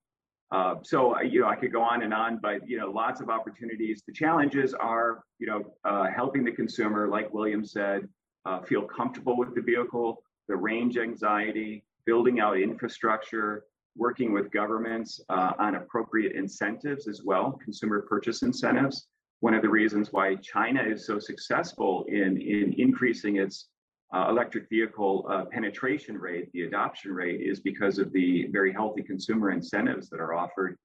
Uh, 0.51 0.75
so 0.83 1.19
you 1.21 1.41
know 1.41 1.47
I 1.47 1.55
could 1.55 1.73
go 1.73 1.81
on 1.81 2.03
and 2.03 2.13
on, 2.13 2.39
but 2.41 2.67
you 2.67 2.79
know 2.79 2.89
lots 2.89 3.19
of 3.19 3.29
opportunities. 3.29 4.03
The 4.07 4.13
challenges 4.13 4.73
are 4.73 5.23
you 5.37 5.47
know 5.47 5.73
uh, 5.83 6.05
helping 6.15 6.45
the 6.45 6.51
consumer, 6.51 7.09
like 7.09 7.33
William 7.33 7.65
said, 7.65 8.07
uh, 8.45 8.61
feel 8.61 8.83
comfortable 8.83 9.37
with 9.37 9.53
the 9.55 9.61
vehicle, 9.61 10.23
the 10.47 10.55
range 10.55 10.97
anxiety, 10.97 11.83
building 12.05 12.39
out 12.39 12.59
infrastructure, 12.59 13.65
working 13.95 14.33
with 14.33 14.51
governments 14.51 15.19
uh, 15.29 15.53
on 15.59 15.75
appropriate 15.75 16.33
incentives 16.35 17.07
as 17.07 17.23
well, 17.23 17.59
consumer 17.63 18.01
purchase 18.01 18.41
incentives. 18.41 19.07
One 19.41 19.53
of 19.53 19.61
the 19.61 19.69
reasons 19.69 20.13
why 20.13 20.35
China 20.35 20.81
is 20.83 21.05
so 21.05 21.19
successful 21.19 22.05
in, 22.07 22.39
in 22.41 22.75
increasing 22.77 23.37
its 23.37 23.67
uh, 24.13 24.27
electric 24.29 24.69
vehicle 24.69 25.25
uh, 25.29 25.45
penetration 25.45 26.17
rate, 26.17 26.51
the 26.53 26.63
adoption 26.63 27.11
rate, 27.11 27.41
is 27.41 27.59
because 27.59 27.97
of 27.97 28.11
the 28.11 28.47
very 28.47 28.71
healthy 28.73 29.01
consumer 29.01 29.51
incentives 29.51 30.09
that 30.09 30.19
are 30.19 30.33
offered. 30.33 30.77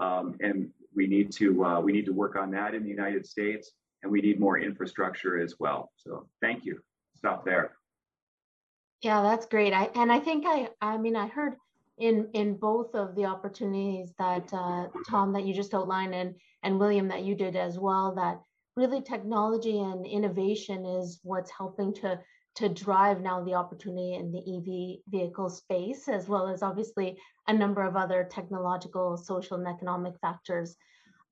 Um, 0.00 0.36
and 0.40 0.70
we 0.94 1.06
need 1.06 1.30
to 1.32 1.64
uh, 1.64 1.80
we 1.80 1.92
need 1.92 2.06
to 2.06 2.12
work 2.12 2.36
on 2.36 2.50
that 2.52 2.74
in 2.74 2.82
the 2.82 2.88
United 2.88 3.26
States, 3.26 3.72
and 4.02 4.10
we 4.10 4.20
need 4.20 4.40
more 4.40 4.58
infrastructure 4.58 5.40
as 5.40 5.56
well. 5.58 5.90
So 5.96 6.26
thank 6.40 6.64
you. 6.64 6.80
Stop 7.20 7.44
there. 7.44 7.72
Yeah, 9.02 9.22
that's 9.22 9.46
great. 9.46 9.72
I 9.72 9.90
and 9.94 10.12
I 10.12 10.20
think 10.20 10.44
I 10.46 10.68
I 10.80 10.98
mean 10.98 11.16
I 11.16 11.26
heard 11.26 11.56
in 11.98 12.28
in 12.32 12.56
both 12.56 12.94
of 12.94 13.14
the 13.14 13.26
opportunities 13.26 14.12
that 14.18 14.52
uh, 14.52 14.88
Tom 15.08 15.32
that 15.34 15.44
you 15.44 15.54
just 15.54 15.74
outlined 15.74 16.14
and 16.14 16.34
and 16.62 16.78
William 16.78 17.08
that 17.08 17.24
you 17.24 17.34
did 17.34 17.56
as 17.56 17.78
well 17.78 18.14
that 18.16 18.40
really 18.76 19.02
technology 19.02 19.78
and 19.78 20.06
innovation 20.06 20.84
is 20.84 21.20
what's 21.22 21.50
helping 21.50 21.92
to 21.94 22.18
to 22.56 22.68
drive 22.68 23.20
now 23.20 23.42
the 23.42 23.54
opportunity 23.54 24.14
in 24.14 24.32
the 24.32 24.40
EV 24.40 25.00
vehicle 25.10 25.48
space 25.48 26.08
as 26.08 26.28
well 26.28 26.48
as 26.48 26.62
obviously 26.62 27.16
a 27.46 27.52
number 27.52 27.82
of 27.82 27.96
other 27.96 28.28
technological, 28.30 29.16
social, 29.16 29.56
and 29.56 29.68
economic 29.68 30.14
factors. 30.20 30.76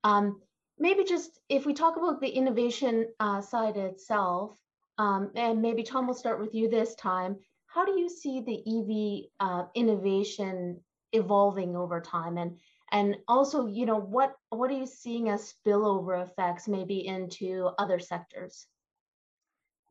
Um, 0.03 0.41
maybe 0.77 1.03
just 1.03 1.39
if 1.49 1.65
we 1.65 1.73
talk 1.73 1.97
about 1.97 2.21
the 2.21 2.29
innovation 2.29 3.07
uh, 3.19 3.41
side 3.41 3.77
itself, 3.77 4.57
um, 4.99 5.31
and 5.35 5.61
maybe 5.61 5.81
Tom 5.81 6.05
will 6.05 6.13
start 6.13 6.39
with 6.39 6.53
you 6.53 6.69
this 6.69 6.93
time 6.93 7.37
how 7.69 7.85
do 7.85 7.99
you 7.99 8.09
see 8.09 8.41
the 8.41 8.59
EV 8.67 9.29
uh, 9.39 9.65
innovation 9.75 10.79
evolving 11.13 11.75
over 11.75 12.01
time? 12.01 12.37
And 12.37 12.57
and 12.91 13.17
also, 13.27 13.67
you 13.67 13.85
know, 13.85 13.99
what 13.99 14.33
what 14.49 14.71
are 14.71 14.77
you 14.77 14.87
seeing 14.87 15.29
as 15.29 15.53
spillover 15.53 16.23
effects 16.23 16.67
maybe 16.67 17.05
into 17.05 17.69
other 17.77 17.99
sectors? 17.99 18.65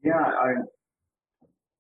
Yeah, 0.03 0.21
I, 0.21 0.55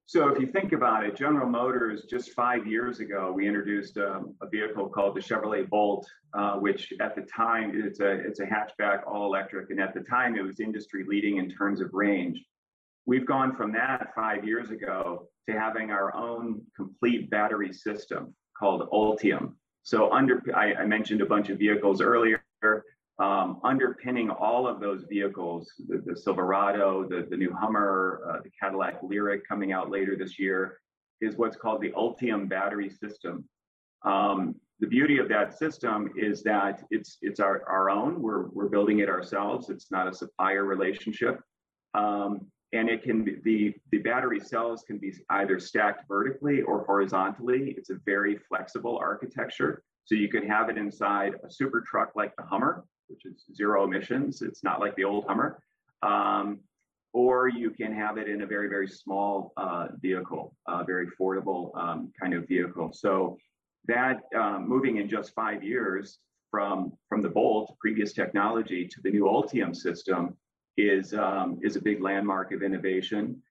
so 0.07 0.29
if 0.29 0.41
you 0.41 0.47
think 0.47 0.73
about 0.73 1.05
it, 1.05 1.17
General 1.17 1.49
Motors 1.49 2.05
just 2.09 2.31
five 2.31 2.67
years 2.67 3.01
ago 3.01 3.33
we 3.33 3.49
introduced 3.49 3.99
um, 3.99 4.35
a 4.41 4.49
vehicle 4.49 4.89
called 4.89 5.17
the 5.17 5.21
Chevrolet 5.21 5.69
Bolt, 5.69 6.09
uh, 6.35 6.55
which 6.55 6.93
at 7.01 7.17
the 7.17 7.23
time 7.23 7.73
it's 7.75 7.99
a 7.99 8.13
it's 8.13 8.39
a 8.39 8.47
hatchback 8.47 9.01
all 9.05 9.27
electric, 9.27 9.71
and 9.71 9.81
at 9.81 9.95
the 9.95 10.01
time 10.01 10.37
it 10.37 10.43
was 10.43 10.61
industry 10.61 11.05
leading 11.09 11.39
in 11.39 11.51
terms 11.51 11.81
of 11.81 11.91
range. 11.93 12.41
We've 13.09 13.25
gone 13.25 13.57
from 13.57 13.73
that 13.73 14.13
five 14.15 14.45
years 14.45 14.71
ago 14.71 15.31
to 15.49 15.59
having 15.59 15.91
our 15.91 16.15
own 16.15 16.61
complete 16.77 17.31
battery 17.31 17.73
system 17.73 18.35
called 18.55 18.83
Ultium. 18.91 19.55
So 19.83 20.13
under, 20.13 20.43
I, 20.55 20.75
I 20.75 20.85
mentioned 20.85 21.23
a 21.23 21.27
bunch 21.27 21.49
of 21.49 21.59
vehicles 21.59 22.03
earlier. 22.03 22.43
Um, 23.19 23.61
underpinning 23.65 24.29
all 24.29 24.69
of 24.69 24.79
those 24.79 25.05
vehicles, 25.09 25.73
the, 25.89 26.03
the 26.05 26.15
Silverado, 26.15 27.09
the, 27.09 27.27
the 27.31 27.37
new 27.39 27.51
Hummer, 27.51 28.21
uh, 28.29 28.43
the 28.45 28.51
Cadillac 28.61 29.01
Lyriq 29.01 29.41
coming 29.49 29.73
out 29.73 29.91
later 29.91 30.15
this 30.15 30.39
year, 30.39 30.79
is 31.23 31.39
what's 31.39 31.57
called 31.57 31.81
the 31.81 31.93
Ultium 31.93 32.47
battery 32.47 32.91
system. 32.91 33.43
Um, 34.05 34.55
the 34.81 34.87
beauty 34.87 35.17
of 35.17 35.31
that 35.31 35.59
system 35.59 36.11
is 36.15 36.43
that 36.43 36.85
it's 36.91 37.17
it's 37.23 37.41
our, 37.41 37.67
our 37.67 37.89
own. 37.89 38.21
We're, 38.21 38.49
we're 38.49 38.69
building 38.69 38.99
it 38.99 39.09
ourselves. 39.09 39.71
It's 39.71 39.91
not 39.91 40.09
a 40.09 40.15
supplier 40.15 40.65
relationship. 40.65 41.41
Um, 41.95 42.43
and 42.73 42.89
it 42.89 43.03
can 43.03 43.25
be 43.25 43.37
the, 43.45 43.75
the 43.93 43.99
battery 43.99 44.41
cells 44.41 44.85
can 44.87 44.99
be 44.99 45.15
either 45.31 45.59
stacked 45.59 46.07
vertically 46.07 46.63
or 46.63 46.85
horizontally. 46.85 47.75
It's 47.79 47.91
a 47.91 47.99
very 48.05 48.39
flexible 48.49 48.99
architecture. 48.99 49.83
So 50.05 50.15
you 50.15 50.29
can 50.29 50.47
have 50.47 50.69
it 50.69 50.77
inside 50.77 51.35
a 51.45 51.51
super 51.51 51.81
truck 51.81 52.13
like 52.15 52.35
the 52.37 52.43
Hummer, 52.43 52.85
which 53.09 53.25
is 53.25 53.45
zero 53.55 53.85
emissions. 53.85 54.43
It's 54.43 54.63
not 54.63 54.81
like 54.81 54.97
the 54.97 55.05
old 55.05 55.27
Hummer. 55.27 55.63
Um, 56.03 56.61
or 57.15 57.49
you 57.49 57.71
can 57.71 57.93
have 57.93 58.19
it 58.19 58.29
in 58.29 58.43
a 58.43 58.47
very, 58.47 58.69
very 58.69 58.87
small 58.87 59.53
uh, 59.57 59.89
vehicle, 60.01 60.55
very 60.87 61.07
affordable 61.07 61.77
um, 61.77 62.13
kind 62.21 62.35
of 62.35 62.47
vehicle. 62.47 62.91
So 62.93 63.39
that 63.87 64.21
um, 64.37 64.69
moving 64.69 64.99
in 64.99 65.09
just 65.09 65.35
five 65.35 65.63
years 65.63 66.19
from, 66.51 66.93
from 67.09 67.23
the 67.23 67.29
Bolt, 67.29 67.77
previous 67.81 68.13
technology, 68.13 68.87
to 68.87 69.01
the 69.03 69.11
new 69.11 69.25
Ultium 69.25 69.75
system 69.75 70.37
is 70.79 71.13
um, 71.13 71.59
is 71.63 71.77
a 71.77 71.83
big 71.83 72.01
landmark 72.01 72.53
of 72.53 72.63
innovation. 72.63 73.43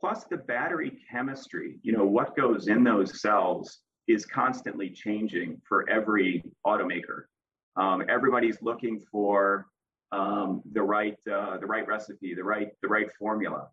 Plus 0.00 0.24
the 0.24 0.36
battery 0.36 0.98
chemistry, 1.10 1.78
you 1.82 1.92
know, 1.92 2.04
what 2.04 2.36
goes 2.36 2.66
in 2.66 2.82
those 2.82 3.20
cells 3.20 3.78
is 4.08 4.26
constantly 4.26 4.90
changing 4.90 5.62
for 5.66 5.88
every 5.88 6.42
automaker. 6.66 7.26
Um, 7.76 8.02
everybody's 8.08 8.60
looking 8.60 9.00
for 9.12 9.68
um, 10.10 10.60
the 10.72 10.82
right 10.82 11.16
uh, 11.32 11.56
the 11.58 11.66
right 11.66 11.86
recipe, 11.86 12.34
the 12.34 12.44
right 12.44 12.70
the 12.82 12.88
right 12.88 13.08
formula, 13.16 13.68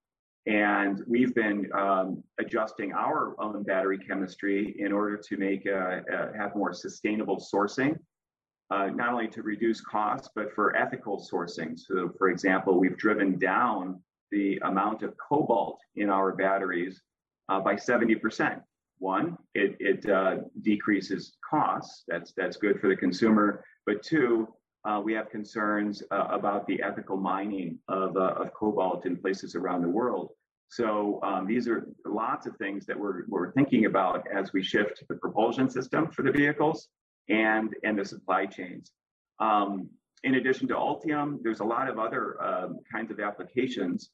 and 0.46 1.02
we've 1.08 1.34
been 1.34 1.68
um, 1.74 2.24
adjusting 2.40 2.94
our 2.94 3.36
own 3.42 3.64
battery 3.64 3.98
chemistry 3.98 4.76
in 4.78 4.94
order 4.94 5.18
to 5.18 5.38
make 5.38 5.66
a, 5.66 6.04
a, 6.14 6.38
have 6.38 6.56
more 6.56 6.74
sustainable 6.74 7.44
sourcing 7.54 7.98
uh, 8.72 8.88
not 8.88 9.14
only 9.14 9.28
to 9.28 9.42
reduce 9.42 9.82
costs, 9.82 10.30
but 10.36 10.54
for 10.54 10.76
ethical 10.76 11.20
sourcing. 11.20 11.78
So, 11.78 12.12
for 12.18 12.30
example, 12.30 12.80
we've 12.80 12.98
driven 12.98 13.38
down 13.40 14.02
the 14.32 14.60
amount 14.64 15.02
of 15.02 15.16
cobalt 15.18 15.80
in 15.96 16.10
our 16.10 16.32
batteries 16.34 17.02
uh, 17.50 17.60
by 17.60 17.76
70%. 17.76 18.62
One, 19.00 19.38
it, 19.56 19.76
it 19.80 20.10
uh, 20.10 20.38
decreases 20.62 21.38
costs. 21.50 22.04
That's 22.08 22.34
that's 22.36 22.58
good 22.58 22.82
for 22.82 22.90
the 22.90 22.98
consumer. 22.98 23.64
But 23.86 24.04
two, 24.04 24.48
uh, 24.86 25.02
we 25.04 25.14
have 25.14 25.30
concerns 25.30 26.04
uh, 26.12 26.28
about 26.30 26.68
the 26.68 26.82
ethical 26.84 27.18
mining 27.18 27.80
of, 27.88 28.18
uh, 28.18 28.34
of 28.38 28.54
cobalt 28.54 29.06
in 29.06 29.16
places 29.16 29.56
around 29.56 29.82
the 29.82 29.90
world. 29.90 30.32
So 30.70 31.20
um, 31.24 31.48
these 31.48 31.68
are 31.68 31.88
lots 32.06 32.46
of 32.46 32.56
things 32.58 32.86
that 32.86 33.00
we're, 33.00 33.24
we're 33.28 33.52
thinking 33.54 33.86
about 33.86 34.28
as 34.34 34.54
we 34.54 34.62
shift 34.62 35.04
the 35.08 35.16
propulsion 35.16 35.70
system 35.70 36.12
for 36.12 36.22
the 36.22 36.32
vehicles 36.32 36.90
and, 37.30 37.76
and 37.84 37.98
the 37.98 38.06
supply 38.06 38.46
chains. 38.46 38.92
Um, 39.40 39.90
in 40.24 40.36
addition 40.36 40.68
to 40.68 40.74
Ultium, 40.74 41.40
there's 41.42 41.62
a 41.62 41.66
lot 41.66 41.88
of 41.88 41.98
other 41.98 42.42
um, 42.44 42.80
kinds 42.92 43.12
of 43.12 43.20
applications. 43.20 44.10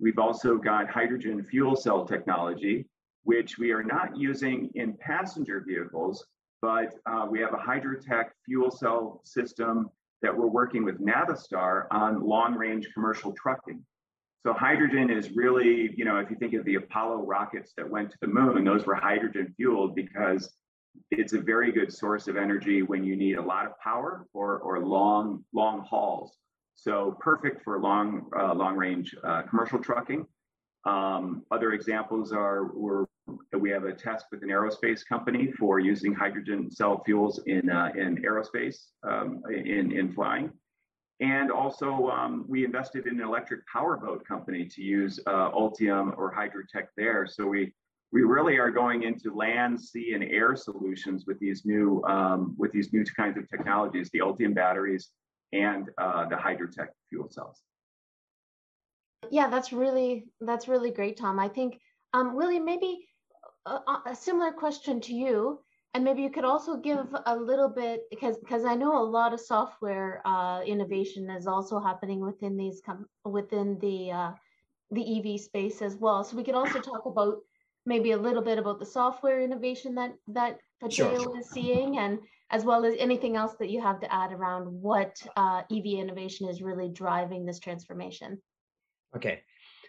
We've 0.00 0.18
also 0.18 0.56
got 0.56 0.88
hydrogen 0.88 1.44
fuel 1.44 1.76
cell 1.76 2.06
technology, 2.06 2.86
which 3.24 3.58
we 3.58 3.72
are 3.72 3.82
not 3.82 4.16
using 4.16 4.70
in 4.74 4.94
passenger 4.94 5.62
vehicles, 5.66 6.24
but 6.62 6.94
uh, 7.06 7.26
we 7.30 7.40
have 7.40 7.52
a 7.52 7.58
Hydrotec 7.58 8.30
fuel 8.46 8.70
cell 8.70 9.20
system 9.24 9.90
that 10.22 10.36
we're 10.36 10.46
working 10.46 10.84
with 10.84 10.98
Navistar 11.00 11.86
on 11.90 12.22
long 12.22 12.54
range 12.54 12.88
commercial 12.94 13.32
trucking. 13.32 13.84
So 14.46 14.54
hydrogen 14.54 15.10
is 15.10 15.32
really, 15.32 15.92
you 15.96 16.04
know, 16.06 16.16
if 16.16 16.30
you 16.30 16.36
think 16.36 16.54
of 16.54 16.64
the 16.64 16.76
Apollo 16.76 17.24
rockets 17.26 17.72
that 17.76 17.88
went 17.88 18.10
to 18.10 18.16
the 18.22 18.26
moon, 18.26 18.64
those 18.64 18.86
were 18.86 18.94
hydrogen 18.94 19.52
fueled 19.56 19.94
because 19.94 20.50
it's 21.10 21.32
a 21.32 21.40
very 21.40 21.72
good 21.72 21.92
source 21.92 22.28
of 22.28 22.36
energy 22.36 22.82
when 22.82 23.04
you 23.04 23.16
need 23.16 23.36
a 23.36 23.42
lot 23.42 23.66
of 23.66 23.78
power 23.80 24.26
or, 24.32 24.58
or 24.58 24.80
long, 24.80 25.44
long 25.52 25.80
hauls. 25.80 26.36
So 26.76 27.16
perfect 27.20 27.62
for 27.62 27.80
long, 27.80 28.30
uh, 28.38 28.54
long 28.54 28.76
range 28.76 29.14
uh, 29.22 29.42
commercial 29.42 29.78
trucking. 29.78 30.26
Um, 30.86 31.44
other 31.50 31.72
examples 31.72 32.32
are 32.32 32.72
we're, 32.74 33.04
we 33.58 33.70
have 33.70 33.84
a 33.84 33.92
test 33.92 34.26
with 34.32 34.42
an 34.42 34.48
aerospace 34.48 35.04
company 35.06 35.52
for 35.52 35.78
using 35.78 36.14
hydrogen 36.14 36.70
cell 36.70 37.02
fuels 37.04 37.40
in, 37.46 37.68
uh, 37.70 37.90
in 37.96 38.16
aerospace, 38.22 38.76
um, 39.06 39.42
in, 39.50 39.92
in 39.92 40.12
flying. 40.12 40.50
And 41.20 41.50
also, 41.50 42.08
um, 42.08 42.46
we 42.48 42.64
invested 42.64 43.06
in 43.06 43.20
an 43.20 43.26
electric 43.26 43.60
powerboat 43.68 44.26
company 44.26 44.64
to 44.64 44.82
use 44.82 45.20
uh, 45.26 45.50
Ultium 45.50 46.16
or 46.16 46.32
Hydrotec 46.34 46.86
there. 46.96 47.26
So 47.26 47.46
we 47.46 47.74
we 48.12 48.22
really 48.22 48.58
are 48.58 48.70
going 48.70 49.04
into 49.04 49.34
land, 49.34 49.80
sea, 49.80 50.12
and 50.14 50.24
air 50.24 50.56
solutions 50.56 51.24
with 51.26 51.38
these 51.38 51.64
new 51.64 52.02
um, 52.04 52.54
with 52.58 52.72
these 52.72 52.92
new 52.92 53.04
kinds 53.16 53.38
of 53.38 53.48
technologies, 53.48 54.10
the 54.12 54.20
Ultium 54.20 54.54
batteries 54.54 55.10
and 55.52 55.90
uh, 55.98 56.28
the 56.28 56.36
Hydrotec 56.36 56.88
fuel 57.08 57.28
cells. 57.30 57.62
Yeah, 59.30 59.48
that's 59.48 59.72
really 59.72 60.26
that's 60.40 60.66
really 60.66 60.90
great, 60.90 61.16
Tom. 61.16 61.38
I 61.38 61.48
think 61.48 61.78
Um, 62.12 62.34
William, 62.34 62.64
maybe 62.64 63.06
a, 63.66 63.78
a, 64.06 64.16
similar 64.16 64.52
question 64.52 65.00
to 65.02 65.14
you, 65.14 65.60
and 65.94 66.02
maybe 66.02 66.22
you 66.22 66.30
could 66.30 66.44
also 66.44 66.76
give 66.76 67.06
a 67.26 67.36
little 67.36 67.68
bit 67.68 68.00
because 68.10 68.38
because 68.38 68.64
I 68.64 68.74
know 68.74 69.00
a 69.00 69.10
lot 69.18 69.32
of 69.32 69.40
software 69.40 70.22
uh, 70.24 70.62
innovation 70.62 71.30
is 71.30 71.46
also 71.46 71.78
happening 71.78 72.20
within 72.20 72.56
these 72.56 72.80
com- 72.84 73.08
within 73.24 73.78
the 73.78 74.10
uh, 74.10 74.32
the 74.90 75.04
EV 75.14 75.40
space 75.40 75.82
as 75.82 75.94
well. 75.96 76.24
So 76.24 76.36
we 76.36 76.42
could 76.42 76.56
also 76.56 76.80
talk 76.80 77.06
about 77.06 77.38
maybe 77.86 78.12
a 78.12 78.16
little 78.16 78.42
bit 78.42 78.58
about 78.58 78.78
the 78.78 78.86
software 78.86 79.40
innovation 79.40 79.94
that 79.94 80.12
that 80.28 80.58
Pateo 80.82 81.22
sure. 81.22 81.38
is 81.38 81.50
seeing, 81.50 81.98
and 81.98 82.18
as 82.50 82.64
well 82.64 82.84
as 82.84 82.94
anything 82.98 83.36
else 83.36 83.54
that 83.58 83.70
you 83.70 83.80
have 83.80 84.00
to 84.00 84.12
add 84.12 84.32
around 84.32 84.64
what 84.64 85.16
uh, 85.36 85.62
EV 85.70 85.86
innovation 85.98 86.48
is 86.48 86.62
really 86.62 86.88
driving 86.88 87.44
this 87.44 87.58
transformation. 87.58 88.40
Okay. 89.14 89.40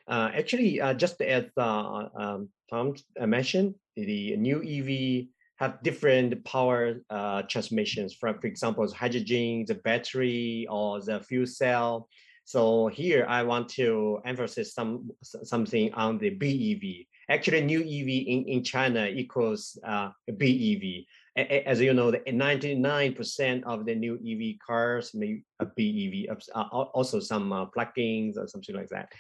Uh, 0.08 0.30
actually, 0.36 0.82
uh, 0.82 0.94
just 0.94 1.22
as 1.22 1.46
uh, 1.58 2.08
um, 2.16 2.50
Tom 2.70 2.94
mentioned, 3.20 3.76
the 3.96 4.36
new 4.36 4.62
EV 4.62 5.28
have 5.58 5.82
different 5.84 6.44
power 6.44 7.02
uh, 7.10 7.44
transmissions. 7.44 8.16
For, 8.16 8.34
for 8.34 8.48
example, 8.48 8.92
hydrogen, 8.92 9.66
the 9.68 9.76
battery, 9.76 10.68
or 10.70 11.02
the 11.02 11.20
fuel 11.22 11.46
cell. 11.46 12.10
So 12.46 12.88
here 12.88 13.26
I 13.30 13.44
want 13.44 13.70
to 13.70 14.20
emphasize 14.26 14.74
some 14.74 15.12
something 15.24 15.94
on 15.94 16.18
the 16.18 16.32
BEV. 16.32 17.06
Actually, 17.30 17.62
new 17.62 17.82
EV 17.82 18.28
in, 18.28 18.46
in 18.48 18.64
China 18.64 19.06
equals 19.06 19.78
uh, 19.86 20.10
BEV. 20.28 21.06
As 21.38 21.80
you 21.80 21.94
know, 21.94 22.12
99% 22.12 23.64
of 23.64 23.86
the 23.86 23.96
new 23.96 24.16
EV 24.16 24.60
cars 24.66 25.14
may 25.14 25.42
be 25.78 26.28
EV, 26.30 26.38
uh, 26.54 26.62
also 26.62 27.22
some 27.22 27.54
uh, 27.54 27.66
plugins 27.68 28.38
or 28.38 28.48
something 28.48 28.76
like 28.76 28.90
that. 28.90 29.14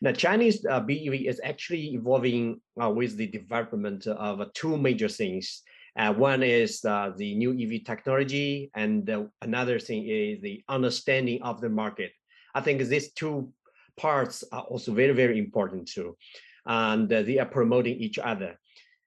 Now, 0.00 0.12
Chinese 0.12 0.64
uh, 0.64 0.80
BEV 0.80 1.26
is 1.26 1.40
actually 1.42 1.94
evolving 1.94 2.60
uh, 2.80 2.90
with 2.90 3.16
the 3.16 3.26
development 3.26 4.06
of 4.06 4.40
uh, 4.40 4.46
two 4.54 4.76
major 4.76 5.08
things. 5.08 5.62
Uh, 5.98 6.12
one 6.12 6.42
is 6.42 6.82
the 6.82 7.34
new 7.36 7.52
EV 7.52 7.84
technology, 7.84 8.70
and 8.74 9.10
another 9.40 9.78
thing 9.80 10.06
is 10.06 10.40
the 10.42 10.62
understanding 10.68 11.42
of 11.42 11.60
the 11.60 11.70
market. 11.70 12.12
I 12.54 12.60
think 12.60 12.82
these 12.82 13.12
two 13.12 13.52
parts 13.96 14.44
are 14.52 14.62
also 14.62 14.92
very, 14.92 15.14
very 15.14 15.38
important 15.38 15.88
too. 15.88 16.16
And 16.66 17.08
they 17.08 17.38
are 17.38 17.46
promoting 17.46 17.96
each 17.98 18.18
other. 18.18 18.58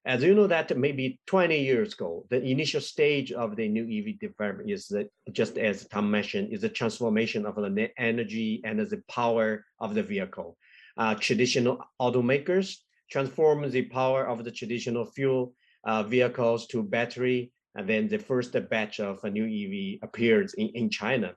As 0.05 0.23
you 0.23 0.33
know 0.33 0.47
that 0.47 0.75
maybe 0.77 1.19
20 1.27 1.59
years 1.59 1.93
ago, 1.93 2.25
the 2.29 2.41
initial 2.41 2.81
stage 2.81 3.31
of 3.31 3.55
the 3.55 3.67
new 3.67 3.83
EV 3.83 4.17
development 4.19 4.69
is 4.69 4.87
that, 4.87 5.09
just 5.31 5.57
as 5.57 5.85
Tom 5.87 6.09
mentioned, 6.09 6.53
is 6.53 6.61
the 6.61 6.69
transformation 6.69 7.45
of 7.45 7.55
the 7.55 7.89
energy 7.97 8.61
and 8.63 8.79
the 8.79 9.03
power 9.09 9.65
of 9.79 9.93
the 9.93 10.01
vehicle 10.01 10.57
uh, 10.99 11.15
traditional 11.15 11.79
automakers 11.99 12.75
transform 13.09 13.67
the 13.71 13.83
power 13.83 14.27
of 14.27 14.43
the 14.43 14.51
traditional 14.51 15.05
fuel 15.05 15.53
uh, 15.85 16.03
vehicles 16.03 16.67
to 16.67 16.83
battery, 16.83 17.51
and 17.75 17.87
then 17.87 18.07
the 18.09 18.19
first 18.19 18.55
batch 18.69 18.99
of 18.99 19.23
a 19.23 19.29
new 19.29 19.45
EV 19.45 19.99
appears 20.03 20.53
in, 20.55 20.67
in 20.69 20.89
China. 20.89 21.33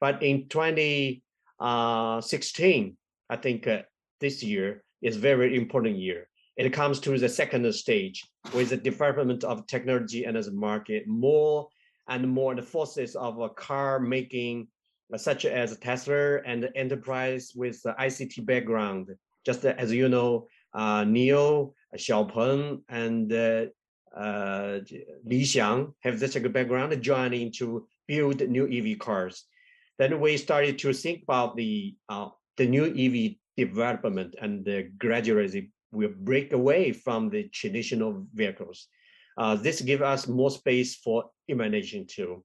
But 0.00 0.22
in 0.22 0.48
2016, 0.48 1.60
uh, 1.60 3.32
I 3.32 3.36
think 3.36 3.66
uh, 3.66 3.82
this 4.18 4.42
year 4.42 4.82
is 5.02 5.16
very 5.16 5.56
important 5.56 5.96
year. 5.96 6.28
It 6.56 6.72
comes 6.72 7.00
to 7.00 7.18
the 7.18 7.28
second 7.28 7.72
stage 7.74 8.24
with 8.54 8.70
the 8.70 8.76
development 8.76 9.42
of 9.44 9.66
technology 9.66 10.24
and 10.24 10.36
as 10.36 10.48
a 10.48 10.52
market, 10.52 11.06
more 11.06 11.68
and 12.08 12.28
more 12.28 12.54
the 12.54 12.62
forces 12.62 13.16
of 13.16 13.40
a 13.40 13.48
car 13.48 13.98
making 13.98 14.68
such 15.16 15.44
as 15.44 15.76
Tesla 15.78 16.40
and 16.42 16.68
enterprise 16.74 17.52
with 17.54 17.82
the 17.82 17.94
ICT 17.98 18.44
background. 18.46 19.08
Just 19.44 19.64
as 19.64 19.92
you 19.92 20.08
know, 20.08 20.46
uh, 20.74 21.04
NIO, 21.04 21.74
Xiaopeng, 21.96 22.82
and 22.88 23.32
uh, 23.32 23.66
uh, 24.16 24.78
Li 25.24 25.42
Xiang 25.42 25.92
have 26.00 26.22
a 26.22 26.48
background 26.48 27.02
joining 27.02 27.52
to 27.52 27.86
build 28.06 28.40
new 28.48 28.66
EV 28.68 28.98
cars. 28.98 29.44
Then 29.98 30.20
we 30.20 30.36
started 30.36 30.78
to 30.78 30.92
think 30.92 31.22
about 31.24 31.56
the 31.56 31.94
uh, 32.08 32.28
the 32.56 32.66
new 32.66 32.84
EV 32.84 33.36
development 33.56 34.34
and 34.40 34.66
gradually 34.98 35.70
will 35.92 36.12
break 36.20 36.52
away 36.52 36.92
from 36.92 37.28
the 37.28 37.44
traditional 37.48 38.26
vehicles. 38.32 38.88
Uh, 39.36 39.54
this 39.54 39.80
gives 39.80 40.02
us 40.02 40.28
more 40.28 40.50
space 40.50 40.96
for 40.96 41.30
imagination 41.48 42.06
too. 42.06 42.44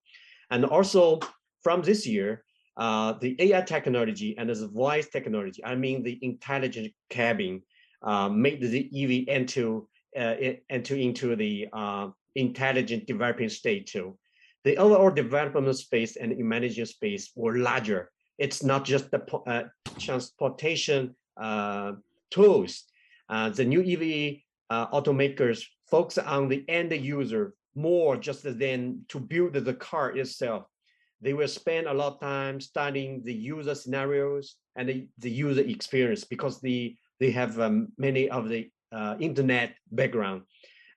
And 0.51 0.65
also 0.65 1.19
from 1.63 1.81
this 1.81 2.05
year, 2.07 2.43
uh, 2.77 3.13
the 3.19 3.35
AI 3.39 3.61
technology 3.61 4.37
and 4.37 4.49
the 4.49 4.67
voice 4.67 5.09
technology, 5.09 5.63
I 5.65 5.75
mean 5.75 6.03
the 6.03 6.19
intelligent 6.21 6.93
cabin, 7.09 7.61
uh, 8.03 8.29
made 8.29 8.61
the 8.61 8.89
EV 8.95 9.35
into 9.35 9.87
uh, 10.17 10.35
into 10.69 10.95
into 10.95 11.35
the 11.35 11.67
uh, 11.73 12.09
intelligent 12.35 13.07
developing 13.07 13.49
state 13.49 13.87
too. 13.87 14.17
The 14.63 14.77
overall 14.77 15.11
development 15.11 15.75
space 15.77 16.15
and 16.15 16.37
managing 16.37 16.85
space 16.85 17.31
were 17.35 17.57
larger. 17.57 18.11
It's 18.37 18.63
not 18.63 18.85
just 18.85 19.11
the 19.11 19.21
uh, 19.47 19.63
transportation 19.99 21.15
uh, 21.35 21.93
tools. 22.31 22.83
the 23.29 23.65
new 23.65 23.81
EV 23.81 24.37
automakers 24.71 25.63
focus 25.89 26.17
on 26.17 26.49
the 26.49 26.63
end 26.67 26.91
user 26.91 27.53
more 27.75 28.17
just 28.17 28.43
than 28.43 29.05
to 29.07 29.19
build 29.19 29.53
the 29.53 29.73
car 29.73 30.17
itself 30.17 30.65
they 31.21 31.33
will 31.33 31.47
spend 31.47 31.87
a 31.87 31.93
lot 31.93 32.13
of 32.13 32.19
time 32.19 32.61
studying 32.61 33.23
the 33.23 33.33
user 33.33 33.73
scenarios 33.73 34.55
and 34.75 34.87
the, 34.87 35.07
the 35.17 35.29
user 35.29 35.61
experience 35.61 36.23
because 36.23 36.61
the, 36.61 36.95
they 37.19 37.31
have 37.31 37.59
um, 37.59 37.87
many 37.97 38.29
of 38.29 38.49
the 38.49 38.69
uh, 38.91 39.15
internet 39.19 39.75
background. 39.91 40.43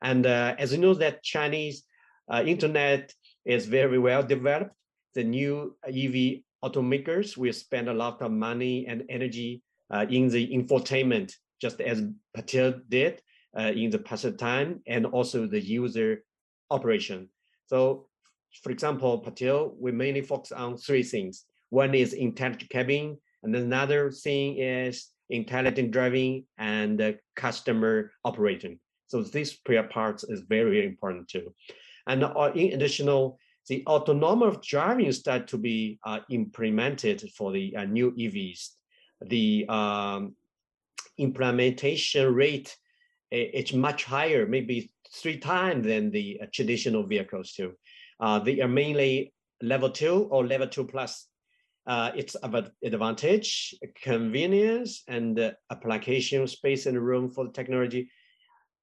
And 0.02 0.26
uh, 0.26 0.54
as 0.58 0.72
you 0.72 0.78
know 0.78 0.94
that 0.94 1.22
Chinese 1.22 1.84
uh, 2.30 2.42
internet 2.46 3.12
is 3.44 3.66
very 3.66 3.98
well 3.98 4.22
developed, 4.22 4.74
the 5.14 5.24
new 5.24 5.76
EV 5.86 6.42
automakers 6.64 7.36
will 7.36 7.52
spend 7.52 7.88
a 7.88 7.94
lot 7.94 8.20
of 8.22 8.30
money 8.30 8.86
and 8.86 9.04
energy 9.08 9.62
uh, 9.92 10.06
in 10.08 10.28
the 10.28 10.46
infotainment, 10.48 11.34
just 11.60 11.80
as 11.80 12.02
Pateo 12.36 12.80
did 12.88 13.20
uh, 13.58 13.72
in 13.74 13.90
the 13.90 13.98
past 13.98 14.38
time, 14.38 14.80
and 14.86 15.06
also 15.06 15.46
the 15.46 15.60
user 15.60 16.22
operation. 16.70 17.28
So 17.66 18.06
for 18.62 18.70
example, 18.72 19.22
Pateo, 19.24 19.74
we 19.78 19.92
mainly 19.92 20.22
focus 20.22 20.52
on 20.52 20.76
three 20.76 21.02
things. 21.02 21.44
One 21.70 21.94
is 21.94 22.12
intelligent 22.12 22.70
cabin, 22.70 23.18
and 23.42 23.54
another 23.54 24.10
thing 24.10 24.58
is 24.58 25.08
intelligent 25.30 25.92
driving 25.92 26.44
and 26.58 27.00
uh, 27.00 27.12
customer 27.36 28.12
operation. 28.24 28.80
So 29.06 29.22
this 29.22 29.56
parts 29.90 30.24
is 30.24 30.40
very, 30.40 30.70
very 30.70 30.86
important 30.86 31.28
too. 31.28 31.54
And 32.06 32.24
uh, 32.24 32.52
in 32.54 32.72
additional, 32.72 33.38
the 33.70 33.84
autonomous 33.86 34.56
driving 34.66 35.12
start 35.12 35.46
to 35.46 35.56
be 35.56 36.00
uh, 36.04 36.18
implemented 36.28 37.22
for 37.36 37.52
the 37.52 37.76
uh, 37.76 37.84
new 37.84 38.10
EVs. 38.10 38.70
The 39.28 39.64
um, 39.68 40.34
implementation 41.16 42.34
rate 42.34 42.76
is 43.30 43.72
much 43.72 44.02
higher, 44.02 44.44
maybe 44.44 44.90
three 45.14 45.38
times 45.38 45.86
than 45.86 46.10
the 46.10 46.40
uh, 46.42 46.46
traditional 46.52 47.06
vehicles 47.06 47.52
too. 47.52 47.74
Uh, 48.18 48.40
they 48.40 48.60
are 48.60 48.66
mainly 48.66 49.32
level 49.62 49.88
two 49.88 50.26
or 50.32 50.44
level 50.44 50.66
two 50.66 50.84
plus. 50.84 51.28
Uh, 51.86 52.10
it's 52.16 52.34
about 52.42 52.70
advantage, 52.82 53.72
convenience, 54.02 55.04
and 55.06 55.54
application 55.70 56.44
space 56.48 56.86
and 56.86 57.00
room 57.00 57.30
for 57.30 57.44
the 57.44 57.52
technology. 57.52 58.10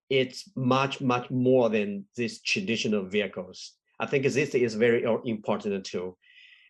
It's 0.10 0.50
much, 0.56 1.02
much 1.02 1.30
more 1.30 1.70
than 1.70 2.06
these 2.16 2.42
traditional 2.42 3.04
vehicles. 3.04 3.77
I 4.00 4.06
think 4.06 4.24
this 4.24 4.36
is 4.36 4.76
very 4.76 5.04
important 5.26 5.86
too. 5.86 6.16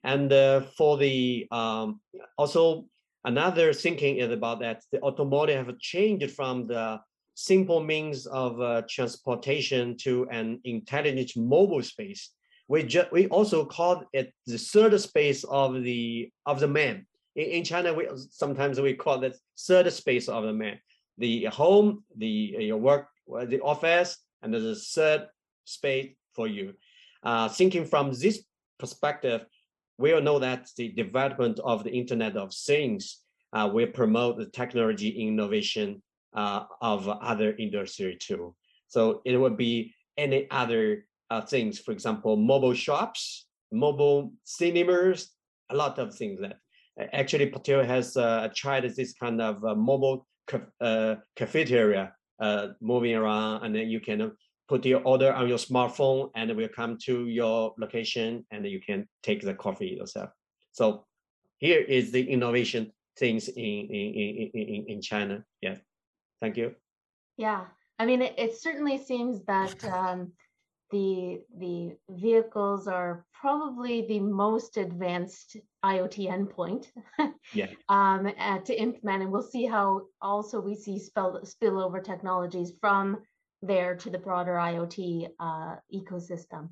And 0.03 0.31
uh, 0.31 0.61
for 0.77 0.97
the 0.97 1.47
um, 1.51 1.99
also 2.37 2.85
another 3.25 3.73
thinking 3.73 4.17
is 4.17 4.31
about 4.31 4.59
that 4.61 4.83
the 4.91 5.01
automotive 5.01 5.65
have 5.65 5.79
changed 5.79 6.31
from 6.31 6.67
the 6.67 6.99
simple 7.33 7.83
means 7.83 8.25
of 8.27 8.61
uh, 8.61 8.81
transportation 8.89 9.97
to 9.97 10.27
an 10.31 10.59
intelligent 10.63 11.31
mobile 11.35 11.83
space 11.83 12.31
we 12.67 12.83
just 12.83 13.11
we 13.11 13.27
also 13.27 13.65
call 13.65 14.03
it 14.13 14.33
the 14.45 14.57
third 14.57 14.99
space 14.99 15.43
of 15.45 15.83
the 15.83 16.31
of 16.45 16.59
the 16.59 16.67
man. 16.67 17.05
In, 17.35 17.45
in 17.45 17.63
China, 17.63 17.93
we 17.93 18.07
sometimes 18.29 18.79
we 18.79 18.93
call 18.93 19.23
it 19.23 19.37
third 19.57 19.91
space 19.93 20.27
of 20.27 20.43
the 20.43 20.53
man. 20.53 20.79
The 21.17 21.45
home, 21.45 22.03
the 22.17 22.27
your 22.27 22.77
work, 22.77 23.07
the 23.27 23.61
office, 23.61 24.17
and 24.41 24.53
the 24.53 24.75
third 24.75 25.27
space 25.65 26.13
for 26.33 26.47
you. 26.47 26.73
Uh, 27.27 27.49
thinking 27.49 27.83
from 27.83 28.13
this 28.13 28.45
perspective, 28.79 29.41
we 29.97 30.13
all 30.13 30.21
know 30.21 30.39
that 30.39 30.69
the 30.77 30.87
development 30.93 31.59
of 31.59 31.83
the 31.83 31.91
Internet 31.91 32.37
of 32.37 32.53
Things 32.53 33.01
uh, 33.51 33.69
will 33.73 33.87
promote 33.87 34.37
the 34.37 34.45
technology 34.45 35.09
innovation 35.09 36.01
uh, 36.33 36.63
of 36.81 37.09
other 37.09 37.53
industry 37.59 38.17
too. 38.17 38.55
So 38.87 39.21
it 39.25 39.35
would 39.35 39.57
be 39.57 39.93
any 40.17 40.47
other 40.51 41.05
uh, 41.29 41.41
things, 41.41 41.79
for 41.79 41.91
example, 41.91 42.37
mobile 42.37 42.73
shops, 42.73 43.47
mobile 43.73 44.31
cinemas, 44.45 45.19
a 45.69 45.75
lot 45.75 45.99
of 45.99 46.15
things 46.15 46.39
that 46.39 46.55
actually 47.11 47.51
Pateo 47.51 47.85
has 47.85 48.15
uh, 48.15 48.47
tried 48.55 48.83
this 48.95 49.11
kind 49.13 49.41
of 49.41 49.65
uh, 49.65 49.75
mobile 49.75 50.25
ca 50.47 50.61
uh, 50.79 51.15
cafeteria 51.35 52.13
uh, 52.39 52.67
moving 52.79 53.15
around, 53.15 53.65
and 53.65 53.75
then 53.75 53.89
you 53.89 53.99
can 53.99 54.31
put 54.67 54.86
your 54.86 55.01
order 55.03 55.34
on 55.34 55.47
your 55.47 55.58
smartphone, 55.58 56.30
and 56.36 56.49
it 56.49 56.58
will 56.58 56.67
come 56.67 56.97
to 57.06 57.27
your 57.27 57.73
location, 57.77 58.45
and 58.51 58.65
you 58.65 58.82
can 58.82 59.08
take 59.23 59.41
the 59.41 59.53
coffee 59.53 59.97
yourself. 59.99 60.30
So 60.71 61.06
here 61.58 61.82
is 61.82 62.12
the 62.12 62.30
innovation 62.30 62.91
things 63.17 63.47
in 63.49 63.88
in 63.89 64.51
in, 64.53 64.86
in 64.88 65.01
China. 65.01 65.43
Yeah, 65.62 65.77
thank 66.41 66.58
you. 66.58 66.75
Yeah, 67.38 67.65
I 67.99 68.06
mean, 68.06 68.21
it, 68.21 68.34
it 68.38 68.58
certainly 68.60 68.97
seems 68.97 69.43
that 69.45 69.84
um, 69.86 70.34
the 70.91 71.41
the 71.58 71.95
vehicles 72.10 72.88
are 72.88 73.25
probably 73.34 74.06
the 74.08 74.19
most 74.19 74.77
advanced 74.77 75.58
IoT 75.84 76.27
endpoint 76.27 76.88
yeah. 77.53 77.67
um, 77.89 78.32
uh, 78.39 78.60
to 78.60 78.80
implement, 78.80 79.23
and 79.23 79.32
we'll 79.32 79.41
see 79.41 79.65
how 79.65 80.03
also 80.21 80.60
we 80.60 80.75
see 80.75 80.99
spill 80.99 81.41
spillover 81.43 82.03
technologies 82.03 82.73
from 82.82 83.17
there 83.62 83.96
to 83.96 84.10
the 84.10 84.17
broader 84.17 84.54
IoT 84.54 85.30
uh, 85.39 85.76
ecosystem. 85.93 86.70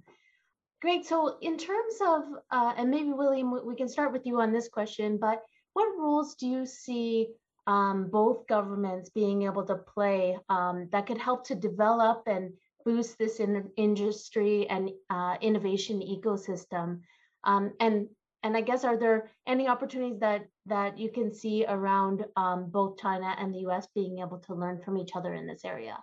Great. 0.82 1.06
So, 1.06 1.38
in 1.41 1.58
terms 1.58 1.95
of, 2.06 2.24
uh, 2.52 2.74
and 2.78 2.91
maybe 2.91 3.12
William, 3.12 3.65
we 3.65 3.76
can 3.76 3.88
start 3.88 4.12
with 4.12 4.26
you 4.26 4.41
on 4.41 4.52
this 4.52 4.67
question, 4.67 5.17
but 5.17 5.41
what 5.74 5.98
roles 5.98 6.36
do 6.36 6.48
you 6.48 6.65
see 6.65 7.30
um, 7.67 8.10
both 8.12 8.48
governments 8.48 9.10
being 9.10 9.43
able 9.43 9.65
to 9.65 9.76
play 9.76 10.38
um, 10.50 10.88
that 10.91 11.08
could 11.08 11.17
help 11.17 11.45
to 11.48 11.56
develop 11.56 12.24
and 12.28 12.54
boost 12.84 13.17
this 13.17 13.39
in 13.39 13.69
industry 13.78 14.69
and 14.69 14.91
uh, 15.10 15.38
innovation 15.41 16.02
ecosystem? 16.02 17.02
Um, 17.43 17.74
and 17.80 18.08
and 18.43 18.56
I 18.56 18.62
guess 18.62 18.84
are 18.84 18.95
there 18.95 19.32
any 19.48 19.67
opportunities 19.67 20.19
that 20.19 20.45
that 20.67 21.00
you 21.00 21.10
can 21.10 21.34
see 21.34 21.65
around 21.67 22.26
um, 22.36 22.69
both 22.69 23.00
China 23.00 23.36
and 23.39 23.52
the 23.52 23.62
U.S. 23.62 23.88
being 23.95 24.19
able 24.19 24.38
to 24.39 24.54
learn 24.54 24.82
from 24.82 24.98
each 24.98 25.15
other 25.15 25.34
in 25.34 25.48
this 25.48 25.65
area? 25.65 25.98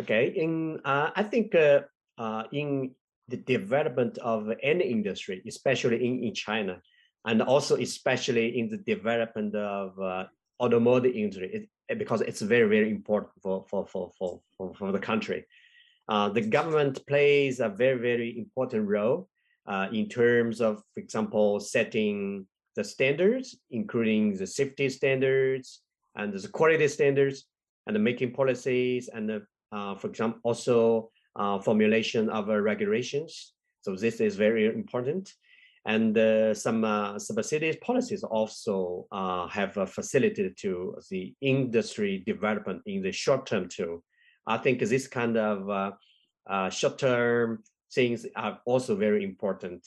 Okay, 0.00 0.32
in 0.36 0.80
uh, 0.84 1.10
I 1.14 1.22
think 1.24 1.54
uh, 1.54 1.80
uh, 2.18 2.44
in 2.52 2.94
the 3.26 3.36
development 3.36 4.18
of 4.18 4.48
any 4.62 4.84
industry, 4.84 5.42
especially 5.46 6.06
in, 6.06 6.22
in 6.22 6.34
China, 6.34 6.80
and 7.24 7.42
also 7.42 7.76
especially 7.76 8.58
in 8.58 8.68
the 8.68 8.78
development 8.78 9.54
of 9.54 9.98
uh, 10.00 10.24
automotive 10.60 11.14
industry, 11.14 11.68
it, 11.88 11.98
because 11.98 12.20
it's 12.20 12.40
very 12.40 12.68
very 12.68 12.90
important 12.90 13.32
for 13.42 13.64
for 13.68 13.86
for 13.86 14.12
for 14.18 14.40
for, 14.56 14.74
for 14.74 14.92
the 14.92 15.00
country. 15.00 15.44
Uh, 16.08 16.28
the 16.30 16.40
government 16.40 17.06
plays 17.06 17.60
a 17.60 17.68
very, 17.68 17.98
very 17.98 18.38
important 18.38 18.88
role 18.88 19.28
uh, 19.66 19.88
in 19.92 20.08
terms 20.08 20.60
of, 20.60 20.82
for 20.94 21.00
example, 21.00 21.60
setting 21.60 22.46
the 22.76 22.84
standards, 22.84 23.58
including 23.70 24.34
the 24.34 24.46
safety 24.46 24.88
standards 24.88 25.82
and 26.16 26.32
the 26.32 26.48
quality 26.48 26.88
standards, 26.88 27.44
and 27.86 27.94
the 27.94 28.00
making 28.00 28.32
policies, 28.32 29.08
and 29.08 29.30
uh, 29.30 29.38
for 29.70 30.06
example, 30.06 30.40
also 30.42 31.10
uh, 31.36 31.58
formulation 31.60 32.28
of 32.30 32.48
uh, 32.48 32.58
regulations. 32.60 33.54
So 33.82 33.94
this 33.94 34.20
is 34.20 34.36
very 34.36 34.66
important. 34.66 35.32
And 35.86 36.18
uh, 36.18 36.52
some 36.52 36.82
subsidies 37.18 37.76
policies 37.76 38.22
also 38.22 39.06
have 39.50 39.74
facilitated 39.90 40.56
to 40.58 40.96
the 41.10 41.34
industry 41.40 42.22
development 42.26 42.82
in 42.86 43.02
the 43.02 43.12
short 43.12 43.46
term 43.46 43.68
too. 43.68 44.02
I 44.48 44.56
think 44.56 44.80
this 44.80 45.06
kind 45.06 45.36
of 45.36 45.68
uh, 45.68 45.90
uh, 46.48 46.70
short-term 46.70 47.62
things 47.92 48.26
are 48.34 48.60
also 48.64 48.96
very 48.96 49.22
important. 49.22 49.86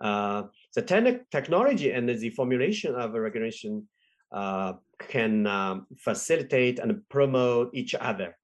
Uh, 0.00 0.44
the 0.74 0.82
te 0.82 1.18
technology 1.30 1.92
and 1.92 2.08
the 2.08 2.30
formulation 2.30 2.94
of 2.94 3.14
a 3.14 3.20
regulation 3.20 3.86
uh, 4.32 4.72
can 4.98 5.46
um, 5.46 5.86
facilitate 5.98 6.78
and 6.78 7.06
promote 7.10 7.70
each 7.74 7.94
other. 7.94 8.36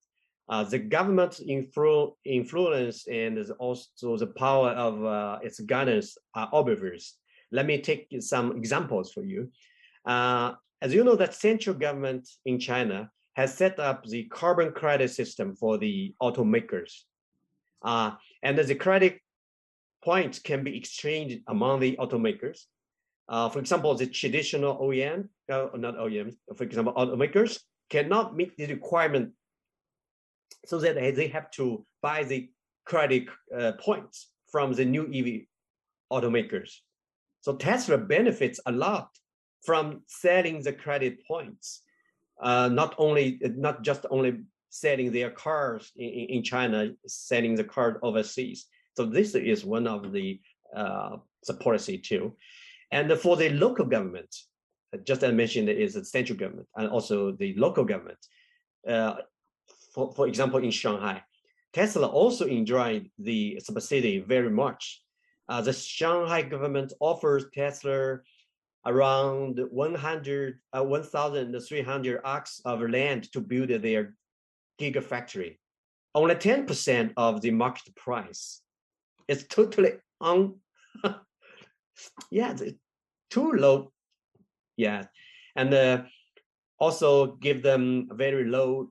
Uh, 0.49 0.65
the 0.65 0.79
government 0.79 1.41
influ 1.47 2.13
influence 2.25 3.07
and 3.07 3.39
also 3.59 4.17
the 4.17 4.27
power 4.27 4.71
of 4.71 5.05
uh, 5.05 5.39
its 5.43 5.61
guidance 5.61 6.17
are 6.35 6.49
obvious. 6.53 7.19
Let 7.53 7.67
me 7.67 7.81
take 7.81 8.09
some 8.21 8.57
examples 8.57 9.13
for 9.13 9.25
you. 9.25 9.51
as 10.07 10.95
you 10.95 11.05
know, 11.05 11.17
that 11.17 11.35
central 11.35 11.75
government 11.77 12.29
in 12.45 12.59
China 12.59 13.11
has 13.39 13.55
set 13.55 13.79
up 13.79 14.05
the 14.05 14.25
carbon 14.25 14.73
credit 14.73 15.11
system 15.11 15.55
for 15.55 15.79
the 15.79 16.13
automakers. 16.21 17.05
Uh, 17.83 18.13
and 18.43 18.59
the 18.59 18.75
credit 18.75 19.21
points 20.03 20.41
can 20.41 20.65
be 20.65 20.77
exchanged 20.77 21.41
among 21.47 21.81
the 21.81 21.97
automakers. 22.01 22.65
Uh, 23.29 23.49
for 23.49 23.59
example, 23.61 23.95
the 23.95 24.07
traditional 24.07 24.77
OEM, 24.79 25.29
uh, 25.51 25.69
not 25.77 25.97
OEMs, 25.97 26.35
for 26.57 26.65
example, 26.65 26.93
automakers 26.95 27.61
cannot 27.91 28.35
meet 28.35 28.57
the 28.57 28.67
requirement 28.67 29.31
so 30.69 30.79
that 30.79 30.95
they 31.17 31.29
have 31.29 31.51
to 31.51 31.85
buy 32.03 32.23
the 32.23 32.51
credit 32.85 33.25
uh, 33.57 33.73
points 33.81 34.33
from 34.53 34.73
the 34.75 34.85
new 34.85 35.05
EV 35.13 35.47
automakers. 36.13 36.71
So 37.41 37.57
Tesla 37.57 37.97
benefits 37.97 38.61
a 38.67 38.73
lot 38.73 39.09
from 39.65 40.03
selling 40.07 40.63
the 40.63 40.73
credit 40.73 41.27
points 41.27 41.83
uh, 42.41 42.69
not 42.69 42.95
only 42.99 43.41
not 43.57 43.83
just 43.83 44.07
only 44.11 44.41
selling 44.71 45.11
their 45.11 45.31
cars 45.31 45.91
in, 45.97 46.09
in 46.09 46.43
China, 46.43 46.91
selling 47.07 47.55
the 47.55 47.65
cars 47.65 47.97
overseas. 48.03 48.67
So 48.97 49.07
this 49.07 49.35
is 49.35 49.65
one 49.65 49.87
of 49.87 50.13
the 50.13 50.41
uh, 50.77 51.17
the 51.47 51.55
policy 51.55 51.99
too. 51.99 52.37
And 52.93 53.11
for 53.13 53.37
the 53.37 53.51
local 53.51 53.87
government, 53.87 54.35
just 55.05 55.23
as 55.23 55.31
I 55.31 55.33
mentioned, 55.33 55.69
is 55.69 55.95
the 55.95 56.05
central 56.05 56.39
government 56.39 56.69
and 56.77 56.89
also 56.89 57.33
the 57.33 57.55
local 57.57 57.85
government. 57.85 58.19
Uh, 58.87 59.15
for, 59.99 60.13
for 60.13 60.29
example, 60.29 60.61
in 60.61 60.71
Shanghai, 60.71 61.25
Tesla 61.73 62.07
also 62.07 62.47
enjoyed 62.47 63.11
the 63.19 63.59
subsidy 63.59 64.21
very 64.21 64.51
much. 64.51 65.03
Uh, 65.49 65.61
the 65.61 65.73
Shanghai 65.73 66.43
government 66.43 66.93
offers 67.01 67.47
Tesla 67.53 68.21
around 68.87 69.59
100, 69.59 70.59
uh, 70.73 70.85
1,300 70.85 72.21
acres 72.25 72.63
of 72.65 72.81
land 72.83 73.33
to 73.33 73.41
build 73.41 73.71
their 73.71 74.15
gigafactory. 74.81 75.59
Only 76.15 76.37
10% 76.37 77.13
of 77.17 77.41
the 77.41 77.51
market 77.51 77.95
price. 77.97 78.63
It's 79.29 79.45
totally 79.45 79.93
on, 80.23 80.55
yeah, 82.31 82.57
too 83.31 83.53
low. 83.53 83.93
Yeah, 84.77 85.07
and 85.55 85.75
uh, 85.75 86.03
also 86.79 87.37
give 87.37 87.63
them 87.63 88.09
very 88.13 88.45
low, 88.45 88.91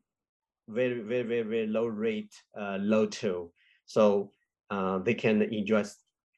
very, 0.68 1.02
very, 1.02 1.24
very, 1.24 1.44
very 1.44 1.68
low 1.68 1.88
rate, 1.88 2.34
uh, 2.60 2.78
low 2.80 3.06
too. 3.06 3.52
So 3.86 4.32
uh, 4.70 5.00
they 5.00 5.14
can 5.14 5.42
enjoy 5.42 5.84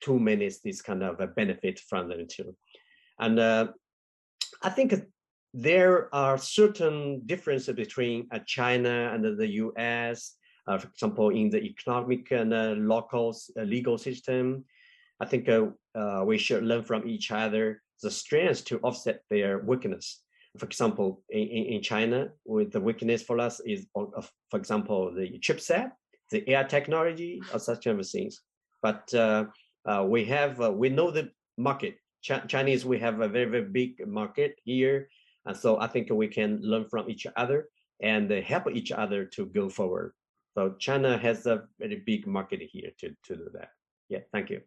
too 0.02 0.20
many 0.20 0.50
this 0.64 0.82
kind 0.82 1.04
of 1.04 1.20
a 1.20 1.28
benefit 1.28 1.80
from 1.80 2.10
them 2.10 2.28
too. 2.28 2.56
And 3.20 3.40
uh, 3.40 3.68
I 4.62 4.70
think 4.70 4.94
there 5.54 6.14
are 6.14 6.38
certain 6.38 7.22
differences 7.26 7.76
between 7.76 8.28
uh, 8.32 8.40
China 8.46 9.12
and 9.14 9.38
the 9.38 9.48
US, 9.48 10.36
uh, 10.68 10.78
for 10.78 10.88
example, 10.88 11.30
in 11.30 11.50
the 11.50 11.62
economic 11.62 12.32
and 12.32 12.54
uh, 12.54 12.76
local 12.78 13.36
uh, 13.58 13.64
legal 13.64 13.98
system. 13.98 14.64
I 15.20 15.26
think 15.26 15.50
uh, 15.50 16.24
we 16.26 16.38
should 16.38 16.64
learn 16.64 16.84
from 16.84 17.08
each 17.08 17.32
other 17.32 17.82
the 18.02 18.12
strengths 18.12 18.62
to 18.62 18.80
offset 18.80 19.22
their 19.30 19.60
weakness. 19.60 20.22
For 20.58 20.66
example, 20.66 21.24
in, 21.30 21.48
in 21.48 21.82
China, 21.82 22.30
with 22.46 22.72
the 22.72 22.82
weakness 22.82 23.22
for 23.22 23.40
us 23.40 23.60
is, 23.62 23.86
for 23.94 24.58
example, 24.60 25.14
the 25.14 25.40
chipset, 25.40 25.92
the 26.32 26.50
AI 26.52 26.64
technology, 26.64 27.42
or 27.54 27.60
such 27.60 27.86
kind 27.86 28.00
of 28.00 28.10
things. 28.10 28.42
But 28.82 29.14
uh, 29.14 29.46
uh, 29.86 30.06
we 30.08 30.26
have, 30.26 30.60
uh, 30.62 30.72
we 30.72 30.90
know 30.90 31.12
the 31.12 31.32
market 31.58 31.96
Ch- 32.22 32.48
Chinese, 32.48 32.86
we 32.86 33.00
have 33.00 33.22
a 33.22 33.28
very, 33.28 33.46
very 33.46 33.66
big 33.66 34.06
market 34.08 34.56
here. 34.64 35.10
And 35.46 35.56
so 35.56 35.80
I 35.80 35.88
think 35.88 36.10
we 36.10 36.28
can 36.28 36.60
learn 36.62 36.86
from 36.90 37.10
each 37.10 37.26
other 37.38 37.70
and 38.02 38.30
help 38.32 38.70
each 38.72 38.92
other 38.92 39.26
to 39.26 39.46
go 39.46 39.70
forward. 39.70 40.14
So 40.56 40.76
China 40.80 41.18
has 41.18 41.46
a 41.46 41.64
very 41.80 42.04
big 42.06 42.28
market 42.28 42.62
here 42.62 42.92
to, 43.00 43.10
to 43.10 43.36
do 43.36 43.50
that. 43.54 43.70
Yeah, 44.10 44.20
thank 44.32 44.50
you. 44.50 44.62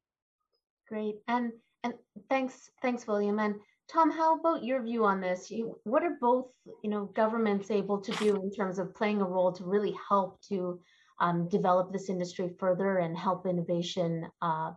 Great. 0.89 1.17
And 1.29 1.53
and 1.85 1.95
thanks, 2.31 2.71
thanks, 2.81 3.07
William. 3.09 3.41
And 3.41 3.57
Tom, 3.93 4.11
how 4.11 4.39
about 4.39 4.65
your 4.65 4.83
view 4.83 5.05
on 5.05 5.21
this? 5.21 5.53
What 5.85 6.03
are 6.03 6.17
both, 6.19 6.47
you 6.83 6.89
know, 6.89 7.07
governments 7.15 7.71
able 7.71 8.01
to 8.01 8.13
do 8.13 8.37
in 8.37 8.51
terms 8.51 8.79
of 8.79 8.95
playing 8.95 9.21
a 9.21 9.25
role 9.25 9.53
to 9.53 9.65
really 9.65 9.95
help 10.09 10.41
to 10.49 10.81
um, 11.21 11.47
develop 11.49 11.93
this 11.93 12.09
industry 12.09 12.51
further 12.59 12.99
and 12.99 13.17
help 13.17 13.47
innovation 13.47 14.27
uh, 14.41 14.73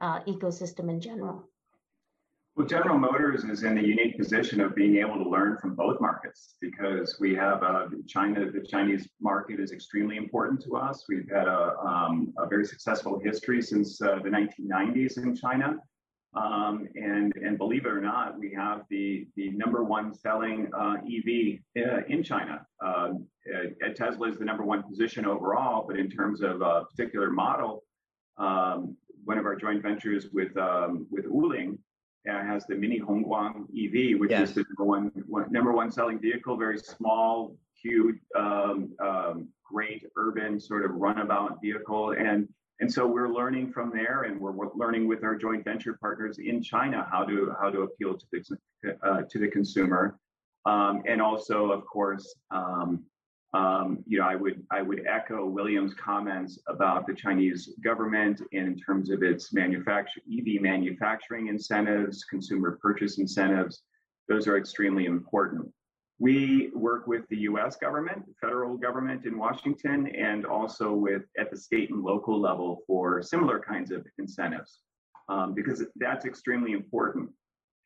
uh, 0.00 0.20
ecosystem 0.24 0.90
in 0.90 1.00
general? 1.00 1.48
Well, 2.56 2.66
General 2.66 2.98
Motors 2.98 3.44
is 3.44 3.62
in 3.62 3.76
the 3.76 3.86
unique 3.86 4.18
position 4.18 4.60
of 4.60 4.74
being 4.74 4.96
able 4.96 5.22
to 5.22 5.30
learn 5.30 5.58
from 5.58 5.76
both 5.76 6.00
markets 6.00 6.56
because 6.60 7.16
we 7.20 7.36
have 7.36 7.62
uh, 7.62 7.86
China, 8.08 8.50
the 8.50 8.66
Chinese 8.66 9.08
market 9.20 9.60
is 9.60 9.70
extremely 9.70 10.16
important 10.16 10.60
to 10.64 10.76
us. 10.76 11.04
We've 11.08 11.30
had 11.32 11.46
a, 11.46 11.76
um, 11.78 12.34
a 12.36 12.48
very 12.48 12.64
successful 12.64 13.20
history 13.22 13.62
since 13.62 14.02
uh, 14.02 14.18
the 14.24 14.30
1990s 14.30 15.18
in 15.18 15.36
China. 15.36 15.76
Um, 16.34 16.86
and, 16.94 17.32
and 17.36 17.56
believe 17.56 17.86
it 17.86 17.92
or 17.92 18.00
not, 18.00 18.38
we 18.38 18.52
have 18.52 18.82
the, 18.90 19.26
the 19.34 19.50
number 19.50 19.82
one 19.82 20.14
selling 20.14 20.68
uh, 20.74 20.96
EV 20.96 21.60
uh, 21.76 22.04
in 22.08 22.22
China. 22.22 22.66
Um, 22.84 23.26
uh, 23.52 23.88
Tesla 23.94 24.28
is 24.28 24.38
the 24.38 24.44
number 24.44 24.62
one 24.64 24.82
position 24.82 25.24
overall, 25.24 25.86
but 25.88 25.98
in 25.98 26.10
terms 26.10 26.42
of 26.42 26.60
a 26.60 26.84
particular 26.84 27.30
model, 27.30 27.82
um, 28.36 28.96
one 29.24 29.38
of 29.38 29.46
our 29.46 29.56
joint 29.56 29.82
ventures 29.82 30.28
with 30.32 30.56
um, 30.56 31.06
with 31.10 31.26
Wuling 31.26 31.78
uh, 32.30 32.42
has 32.44 32.66
the 32.66 32.74
Mini 32.74 33.00
Hongguang 33.00 33.64
EV, 33.70 34.18
which 34.20 34.30
yes. 34.30 34.50
is 34.50 34.54
the 34.54 34.64
number 34.68 34.84
one, 34.84 35.12
one, 35.26 35.50
number 35.50 35.72
one 35.72 35.90
selling 35.90 36.18
vehicle, 36.18 36.56
very 36.56 36.78
small, 36.78 37.56
cute, 37.80 38.18
um, 38.36 38.90
um, 39.00 39.48
great 39.64 40.04
urban 40.16 40.60
sort 40.60 40.84
of 40.84 40.92
runabout 40.92 41.58
vehicle. 41.62 42.12
And 42.12 42.48
and 42.80 42.92
so 42.92 43.06
we're 43.06 43.28
learning 43.28 43.72
from 43.72 43.90
there, 43.90 44.22
and 44.22 44.40
we're, 44.40 44.72
learning 44.74 45.08
with 45.08 45.24
our 45.24 45.34
joint 45.34 45.64
venture 45.64 45.98
partners 46.00 46.38
in 46.38 46.62
China 46.62 47.06
how 47.10 47.24
to 47.24 47.52
how 47.60 47.70
to 47.70 47.82
appeal 47.82 48.16
to 48.16 48.26
the 48.30 48.98
uh, 49.02 49.22
to 49.28 49.38
the 49.38 49.48
consumer, 49.48 50.18
um, 50.64 51.02
and 51.06 51.20
also, 51.20 51.70
of 51.70 51.84
course, 51.86 52.34
um, 52.50 53.04
um, 53.54 54.04
you 54.06 54.18
know, 54.18 54.26
I 54.26 54.34
would 54.34 54.62
I 54.70 54.82
would 54.82 55.06
echo 55.06 55.46
William's 55.46 55.94
comments 55.94 56.58
about 56.66 57.06
the 57.06 57.14
Chinese 57.14 57.70
government 57.82 58.42
in 58.52 58.78
terms 58.78 59.10
of 59.10 59.22
its 59.22 59.52
manufacture 59.52 60.20
EV 60.30 60.60
manufacturing 60.60 61.48
incentives, 61.48 62.24
consumer 62.24 62.78
purchase 62.82 63.18
incentives. 63.18 63.82
Those 64.28 64.46
are 64.46 64.58
extremely 64.58 65.06
important. 65.06 65.72
We 66.18 66.70
work 66.74 67.06
with 67.06 67.28
the 67.28 67.38
US 67.38 67.76
government, 67.76 68.24
federal 68.40 68.76
government 68.76 69.24
in 69.24 69.38
Washington, 69.38 70.08
and 70.08 70.44
also 70.44 70.92
with 70.92 71.22
at 71.38 71.50
the 71.50 71.56
state 71.56 71.90
and 71.90 72.02
local 72.02 72.40
level 72.40 72.82
for 72.86 73.22
similar 73.22 73.60
kinds 73.60 73.92
of 73.92 74.04
incentives, 74.18 74.80
um, 75.28 75.54
because 75.54 75.84
that's 75.96 76.24
extremely 76.24 76.72
important. 76.72 77.30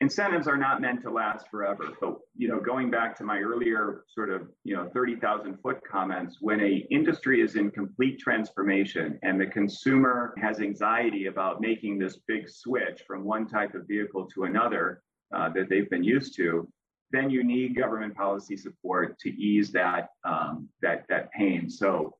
Incentives 0.01 0.49
are 0.49 0.57
not 0.57 0.81
meant 0.81 1.03
to 1.03 1.11
last 1.11 1.47
forever, 1.49 1.91
but 2.01 2.17
you 2.35 2.49
know, 2.49 2.59
going 2.59 2.91
back 2.91 3.17
to 3.19 3.25
my 3.25 3.39
earlier 3.39 4.03
sort 4.09 4.31
of 4.31 4.49
you 4.65 4.75
know 4.75 4.89
30,000 4.95 5.59
foot 5.59 5.81
comments, 5.89 6.39
when 6.41 6.59
a 6.61 6.87
industry 6.91 7.43
is 7.43 7.55
in 7.55 7.71
complete 7.71 8.19
transformation 8.19 9.19
and 9.23 9.39
the 9.39 9.47
consumer 9.47 10.35
has 10.41 10.59
anxiety 10.61 11.27
about 11.27 11.61
making 11.61 11.99
this 11.99 12.19
big 12.27 12.49
switch 12.49 13.03
from 13.07 13.25
one 13.25 13.47
type 13.47 13.75
of 13.75 13.87
vehicle 13.87 14.27
to 14.35 14.45
another 14.45 15.03
uh, 15.35 15.51
that 15.51 15.69
they've 15.69 15.91
been 15.91 16.03
used 16.03 16.35
to, 16.37 16.67
then 17.13 17.31
you 17.31 17.45
need 17.45 17.77
government 17.77 18.15
policy 18.15 18.57
support 18.57 19.19
to 19.21 19.31
ease 19.31 19.71
that 19.73 20.09
um, 20.25 20.69
that 20.81 21.05
that 21.09 21.31
pain. 21.33 21.69
So 21.71 22.15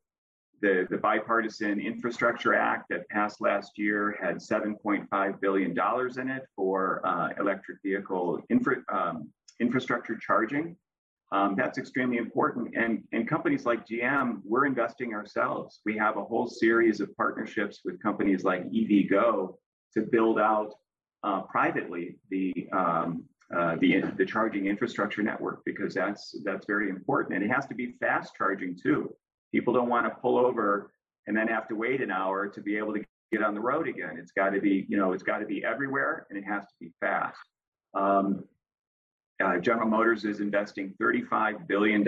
the, 0.63 0.87
the 0.91 0.97
bipartisan 0.97 1.81
infrastructure 1.81 2.55
act 2.55 2.89
that 2.91 3.09
passed 3.09 3.41
last 3.41 3.73
year 3.77 4.17
had 4.23 4.37
7.5 4.37 5.41
billion 5.41 5.75
dollars 5.75 6.17
in 6.19 6.31
it 6.31 6.47
for 6.55 7.05
uh, 7.05 7.31
electric 7.39 7.79
vehicle 7.85 8.41
infra, 8.49 8.77
um, 8.93 9.29
infrastructure 9.59 10.17
charging. 10.17 10.77
Um, 11.33 11.57
that's 11.57 11.79
extremely 11.79 12.19
important. 12.19 12.77
And, 12.77 13.03
and 13.13 13.27
companies 13.27 13.65
like 13.65 13.87
GM, 13.87 14.41
we're 14.45 14.67
investing 14.67 15.15
ourselves. 15.15 15.81
We 15.85 15.97
have 15.97 16.17
a 16.17 16.25
whole 16.25 16.47
series 16.47 17.01
of 17.01 17.15
partnerships 17.17 17.81
with 17.85 18.01
companies 18.01 18.45
like 18.45 18.71
EVgo 18.71 19.55
to 19.95 20.01
build 20.03 20.39
out 20.39 20.75
uh, 21.25 21.41
privately 21.43 22.19
the 22.31 22.69
um, 22.73 23.25
uh, 23.57 23.77
the 23.81 24.03
the 24.17 24.25
charging 24.25 24.67
infrastructure 24.67 25.23
network 25.23 25.63
because 25.65 25.95
that's 25.95 26.35
that's 26.45 26.67
very 26.67 26.89
important 26.89 27.35
and 27.35 27.45
it 27.45 27.53
has 27.53 27.67
to 27.67 27.75
be 27.75 27.93
fast 28.01 28.35
charging 28.37 28.77
too. 28.77 29.15
People 29.53 29.75
don't 29.75 29.89
want 29.89 30.07
to 30.07 30.11
pull 30.21 30.39
over 30.39 30.93
and 31.27 31.37
then 31.37 31.49
have 31.49 31.69
to 31.69 31.75
wait 31.75 32.01
an 32.01 32.11
hour 32.11 32.49
to 32.49 32.61
be 32.61 32.77
able 32.77 32.95
to 32.95 33.05
get 33.31 33.43
on 33.43 33.55
the 33.55 33.61
road 33.61 33.89
again. 33.89 34.17
It's 34.19 34.33
got 34.33 34.51
to 34.51 34.61
be 34.61 34.87
you 34.89 34.97
know 34.97 35.13
it's 35.13 35.23
got 35.23 35.39
to 35.39 35.47
be 35.47 35.65
everywhere 35.65 36.27
and 36.31 36.39
it 36.39 36.45
has 36.45 36.63
to 36.63 36.75
be 36.81 36.93
fast. 37.01 37.39
Um, 37.95 38.45
uh, 39.43 39.59
General 39.59 39.89
Motors 39.89 40.25
is 40.25 40.41
investing 40.41 40.95
$35 41.01 41.67
billion 41.67 42.03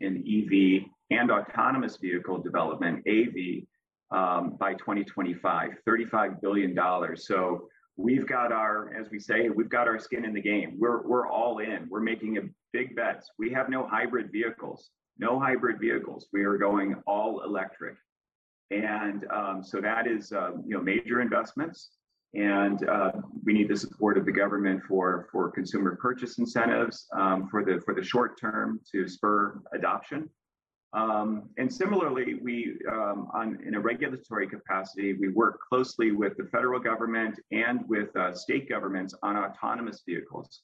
in 0.00 0.24
EV 0.26 0.90
and 1.10 1.30
autonomous 1.30 1.96
vehicle 1.98 2.38
development, 2.38 3.04
AV, 3.08 3.64
um, 4.10 4.56
by 4.58 4.74
2025, 4.74 5.70
$35 5.86 6.40
billion. 6.40 6.76
So 7.16 7.68
we've 7.96 8.26
got 8.26 8.52
our, 8.52 8.92
as 8.98 9.10
we 9.10 9.18
say, 9.18 9.48
we've 9.48 9.68
got 9.68 9.86
our 9.86 9.98
skin 9.98 10.24
in 10.24 10.34
the 10.34 10.40
game. 10.40 10.76
We're, 10.78 11.06
we're 11.06 11.28
all 11.28 11.58
in. 11.58 11.86
We're 11.88 12.00
making 12.00 12.52
big 12.72 12.96
bets. 12.96 13.30
We 13.38 13.50
have 13.50 13.68
no 13.68 13.86
hybrid 13.86 14.32
vehicles, 14.32 14.90
no 15.18 15.38
hybrid 15.38 15.78
vehicles. 15.80 16.26
We 16.32 16.44
are 16.44 16.58
going 16.58 16.96
all 17.06 17.42
electric. 17.44 17.96
And 18.70 19.26
um, 19.32 19.62
so 19.62 19.80
that 19.80 20.06
is, 20.06 20.32
um, 20.32 20.64
you 20.66 20.76
know, 20.76 20.82
major 20.82 21.20
investments. 21.20 21.90
And 22.34 22.88
uh, 22.88 23.12
we 23.44 23.52
need 23.52 23.68
the 23.68 23.76
support 23.76 24.18
of 24.18 24.24
the 24.24 24.32
government 24.32 24.82
for, 24.88 25.28
for 25.30 25.52
consumer 25.52 25.96
purchase 26.00 26.38
incentives 26.38 27.06
um, 27.16 27.48
for, 27.48 27.64
the, 27.64 27.80
for 27.84 27.94
the 27.94 28.02
short 28.02 28.40
term 28.40 28.80
to 28.90 29.06
spur 29.06 29.60
adoption. 29.72 30.28
Um, 30.94 31.48
and 31.58 31.72
similarly, 31.72 32.34
we, 32.34 32.76
um, 32.90 33.28
on, 33.34 33.58
in 33.66 33.74
a 33.74 33.80
regulatory 33.80 34.46
capacity, 34.46 35.14
we 35.14 35.28
work 35.28 35.58
closely 35.68 36.12
with 36.12 36.36
the 36.36 36.44
federal 36.44 36.78
government 36.78 37.40
and 37.50 37.80
with 37.88 38.14
uh, 38.16 38.32
state 38.32 38.68
governments 38.68 39.12
on 39.22 39.36
autonomous 39.36 40.02
vehicles. 40.06 40.60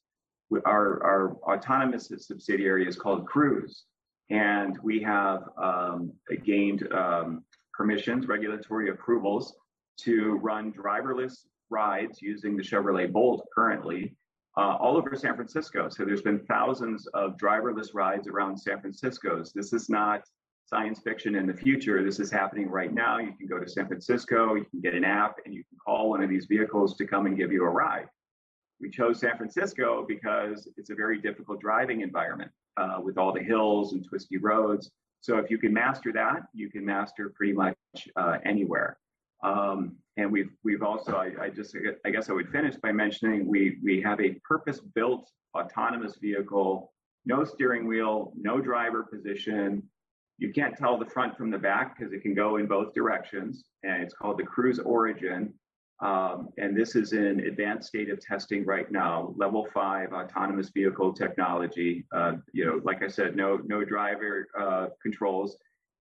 Our, 0.65 1.03
our 1.03 1.37
autonomous 1.43 2.13
subsidiary 2.17 2.87
is 2.87 2.97
called 2.97 3.27
Cruise, 3.27 3.85
and 4.31 4.79
we 4.83 5.03
have 5.03 5.43
um, 5.61 6.13
gained 6.45 6.91
um, 6.93 7.45
permissions, 7.75 8.29
regulatory 8.29 8.91
approvals 8.91 9.55
to 10.03 10.35
run 10.43 10.73
driverless 10.73 11.47
rides 11.71 12.23
using 12.23 12.57
the 12.57 12.63
Chevrolet 12.63 13.13
Bolt 13.13 13.47
currently 13.55 14.15
uh, 14.57 14.77
all 14.81 14.97
over 14.97 15.15
San 15.15 15.37
Francisco. 15.37 15.89
So 15.89 16.05
there's 16.05 16.23
been 16.23 16.41
thousands 16.41 17.07
of 17.09 17.37
driverless 17.37 17.95
rides 17.95 18.29
around 18.29 18.57
San 18.57 18.81
Francisco. 18.81 19.43
This 19.55 19.73
is 19.73 19.89
not 19.89 20.23
science 20.67 21.01
fiction 21.01 21.35
in 21.35 21.47
the 21.47 21.55
future. 21.55 22.05
This 22.05 22.21
is 22.21 22.31
happening 22.31 22.69
right 22.69 22.93
now. 22.93 23.19
You 23.19 23.33
can 23.33 23.49
go 23.49 23.59
to 23.59 23.69
San 23.69 23.89
Francisco, 23.89 24.55
you 24.55 24.65
can 24.65 24.81
get 24.81 24.95
an 24.95 25.05
app, 25.05 25.37
and 25.45 25.53
you 25.53 25.65
can 25.69 25.79
call 25.85 26.11
one 26.11 26.23
of 26.23 26.31
these 26.31 26.47
vehicles 26.47 26.97
to 26.97 27.07
come 27.07 27.27
and 27.27 27.37
give 27.37 27.51
you 27.53 27.65
a 27.65 27.69
ride. 27.69 28.07
We 28.81 28.89
chose 28.91 29.21
San 29.21 29.37
Francisco 29.37 30.05
because 30.07 30.69
it's 30.77 30.91
a 30.91 30.95
very 30.95 31.21
difficult 31.21 31.61
driving 31.61 32.01
environment 32.01 32.51
uh, 32.77 32.99
with 33.03 33.19
all 33.19 33.33
the 33.33 33.43
hills 33.43 33.93
and 33.93 34.07
twisty 34.09 34.39
roads. 34.39 34.91
So 35.21 35.37
if 35.39 35.51
you 35.51 35.59
can 35.59 35.73
master 35.73 36.13
that, 36.13 36.43
you 36.55 36.71
can 36.71 36.85
master 36.85 37.33
pretty 37.37 37.53
much 37.53 37.77
uh, 38.17 38.39
anywhere. 38.45 38.97
Um, 39.43 39.97
and 40.17 40.31
we've 40.31 40.51
we've 40.65 40.83
also 40.83 41.13
I, 41.17 41.31
I, 41.45 41.49
just 41.51 41.75
I 42.05 42.11
guess 42.11 42.29
I 42.29 42.33
would 42.33 42.51
finish 42.51 42.77
by 42.77 42.93
mentioning 42.93 43.47
we 43.47 43.79
we 43.83 44.01
have 44.03 44.21
a 44.21 44.35
purpose-built 44.47 45.31
autonomous 45.57 46.17
vehicle, 46.17 46.93
no 47.25 47.45
steering 47.45 47.87
wheel, 47.87 48.33
no 48.37 48.61
driver 48.61 49.03
position. 49.03 49.83
You 50.39 50.53
can't 50.53 50.77
tell 50.77 50.99
the 50.99 51.07
front 51.07 51.37
from 51.37 51.51
the 51.51 51.59
back 51.59 51.99
because 51.99 52.13
it 52.13 52.23
can 52.23 52.35
go 52.35 52.57
in 52.57 52.67
both 52.67 52.95
directions, 52.95 53.65
and 53.83 54.03
it's 54.03 54.15
called 54.15 54.39
the 54.39 54.45
Cruise 54.45 54.79
Origin. 54.79 55.55
Um, 56.03 56.49
and 56.57 56.75
this 56.75 56.97
is 56.97 57.13
in 57.13 57.41
advanced 57.41 57.89
state 57.89 58.09
of 58.09 58.21
testing 58.21 58.65
right 58.65 58.91
now, 58.91 59.35
level 59.37 59.67
five 59.75 60.15
autonomous 60.15 60.71
vehicle 60.71 61.13
technology. 61.13 62.07
Uh, 62.13 62.33
you 62.53 62.65
know, 62.65 62.81
like 62.85 63.03
I 63.03 63.09
said, 63.09 63.37
no 63.37 63.61
no 63.65 63.85
driver 63.85 64.49
uh, 64.59 64.87
controls 65.03 65.57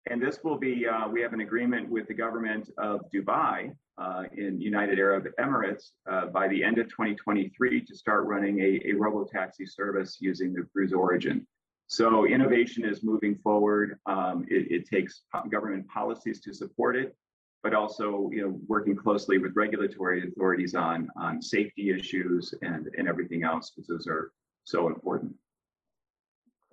and 0.07 0.21
this 0.21 0.39
will 0.43 0.57
be, 0.57 0.87
uh, 0.87 1.07
we 1.07 1.21
have 1.21 1.33
an 1.33 1.41
agreement 1.41 1.89
with 1.89 2.07
the 2.07 2.13
government 2.13 2.69
of 2.77 3.01
Dubai 3.13 3.71
uh, 3.97 4.23
in 4.37 4.61
United 4.61 4.99
Arab 4.99 5.25
Emirates 5.39 5.91
uh, 6.09 6.27
by 6.27 6.47
the 6.47 6.63
end 6.63 6.77
of 6.77 6.87
2023 6.89 7.81
to 7.85 7.95
start 7.95 8.25
running 8.25 8.59
a, 8.59 8.81
a 8.85 8.93
robo-taxi 8.93 9.65
service 9.65 10.17
using 10.19 10.53
the 10.53 10.63
Cruise 10.71 10.93
Origin. 10.93 11.47
So 11.87 12.25
innovation 12.25 12.85
is 12.85 13.03
moving 13.03 13.35
forward. 13.43 13.99
Um, 14.05 14.45
it, 14.47 14.71
it, 14.71 14.89
takes 14.89 15.21
government 15.51 15.87
policies 15.87 16.41
to 16.41 16.53
support 16.53 16.95
it, 16.95 17.15
but 17.63 17.73
also 17.73 18.29
you 18.31 18.41
know, 18.41 18.59
working 18.67 18.95
closely 18.95 19.37
with 19.37 19.55
regulatory 19.55 20.27
authorities 20.27 20.75
on, 20.75 21.09
on 21.15 21.41
safety 21.41 21.91
issues 21.91 22.53
and, 22.61 22.89
and 22.97 23.07
everything 23.07 23.43
else, 23.43 23.71
because 23.71 23.87
those 23.87 24.07
are 24.07 24.31
so 24.63 24.87
important. 24.87 25.33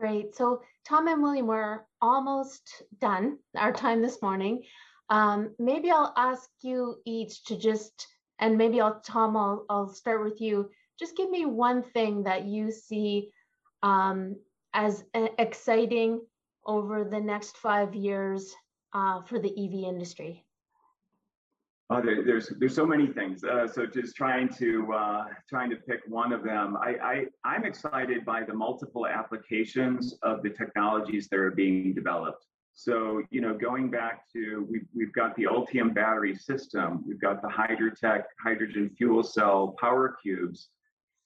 Great. 0.02 0.34
So 0.34 0.62
Tom 0.84 1.06
and 1.06 1.22
William, 1.22 1.46
we're 1.46 1.82
almost 2.00 2.82
done 3.00 3.38
our 3.56 3.72
time 3.72 4.02
this 4.02 4.20
morning. 4.20 4.64
Um, 5.10 5.54
maybe 5.60 5.92
I'll 5.92 6.12
ask 6.16 6.50
you 6.60 6.96
each 7.06 7.44
to 7.44 7.56
just, 7.56 8.08
and 8.40 8.58
maybe 8.58 8.80
I'll, 8.80 8.98
Tom, 8.98 9.36
I'll, 9.36 9.64
I'll 9.70 9.88
start 9.88 10.24
with 10.24 10.40
you. 10.40 10.70
Just 10.98 11.16
give 11.16 11.30
me 11.30 11.46
one 11.46 11.84
thing 11.84 12.24
that 12.24 12.46
you 12.46 12.72
see 12.72 13.30
um, 13.84 14.34
as 14.74 15.04
exciting 15.14 16.20
over 16.66 17.04
the 17.04 17.20
next 17.20 17.56
five 17.58 17.94
years 17.94 18.52
uh, 18.92 19.22
for 19.22 19.38
the 19.38 19.50
EV 19.50 19.84
industry. 19.88 20.44
Oh, 21.92 22.00
there, 22.00 22.24
there's 22.24 22.50
there's 22.58 22.74
so 22.74 22.86
many 22.86 23.06
things. 23.06 23.44
Uh, 23.44 23.68
so 23.68 23.84
just 23.84 24.16
trying 24.16 24.48
to 24.60 24.90
uh, 24.94 25.24
trying 25.46 25.68
to 25.68 25.76
pick 25.76 26.00
one 26.08 26.32
of 26.32 26.42
them. 26.42 26.74
I, 26.76 27.26
I 27.44 27.56
am 27.56 27.64
excited 27.66 28.24
by 28.24 28.44
the 28.44 28.54
multiple 28.54 29.06
applications 29.06 30.14
of 30.22 30.42
the 30.42 30.48
technologies 30.48 31.28
that 31.28 31.38
are 31.38 31.50
being 31.50 31.92
developed. 31.92 32.46
So, 32.74 33.22
you 33.30 33.42
know, 33.42 33.52
going 33.52 33.90
back 33.90 34.22
to, 34.32 34.66
we've, 34.70 34.86
we've 34.96 35.12
got 35.12 35.36
the 35.36 35.44
Ultium 35.44 35.94
battery 35.94 36.34
system, 36.34 37.04
we've 37.06 37.20
got 37.20 37.42
the 37.42 37.48
Hydrotec 37.48 38.22
hydrogen 38.42 38.90
fuel 38.96 39.22
cell 39.22 39.76
power 39.78 40.16
cubes. 40.22 40.68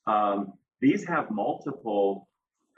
Um, 0.08 0.54
these 0.80 1.04
have 1.06 1.30
multiple 1.30 2.28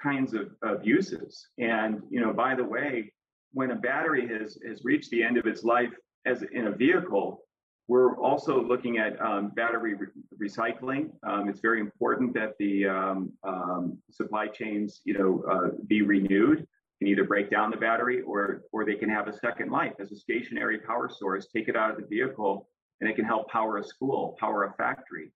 kinds 0.02 0.34
of, 0.34 0.50
of 0.62 0.86
uses. 0.86 1.48
And, 1.56 2.02
you 2.10 2.20
know, 2.20 2.34
by 2.34 2.54
the 2.54 2.64
way, 2.64 3.14
when 3.54 3.70
a 3.70 3.76
battery 3.76 4.28
has, 4.28 4.58
has 4.68 4.84
reached 4.84 5.08
the 5.08 5.22
end 5.22 5.38
of 5.38 5.46
its 5.46 5.64
life 5.64 5.94
as 6.26 6.42
in 6.52 6.66
a 6.66 6.72
vehicle, 6.72 7.44
we're 7.88 8.16
also 8.18 8.62
looking 8.62 8.98
at 8.98 9.20
um, 9.20 9.48
battery 9.56 9.94
re 9.94 10.06
recycling. 10.40 11.10
Um, 11.26 11.48
it's 11.48 11.60
very 11.60 11.80
important 11.80 12.34
that 12.34 12.52
the 12.58 12.86
um, 12.86 13.32
um 13.42 13.98
supply 14.10 14.46
chains, 14.46 15.00
you 15.04 15.14
know, 15.14 15.42
uh, 15.50 15.68
be 15.86 16.02
renewed 16.02 16.66
can 16.98 17.08
either 17.08 17.24
break 17.24 17.50
down 17.50 17.70
the 17.70 17.76
battery 17.76 18.20
or, 18.22 18.62
or 18.72 18.84
they 18.84 18.94
can 18.94 19.08
have 19.08 19.28
a 19.28 19.32
second 19.32 19.70
life 19.70 19.94
as 20.00 20.10
a 20.12 20.16
stationary 20.16 20.78
power 20.80 21.08
source, 21.08 21.46
take 21.46 21.68
it 21.68 21.76
out 21.76 21.90
of 21.90 21.96
the 21.96 22.06
vehicle, 22.06 22.68
and 23.00 23.08
it 23.08 23.16
can 23.16 23.24
help 23.24 23.48
power 23.48 23.78
a 23.78 23.84
school, 23.84 24.36
power 24.38 24.64
a 24.64 24.72
factory. 24.74 25.30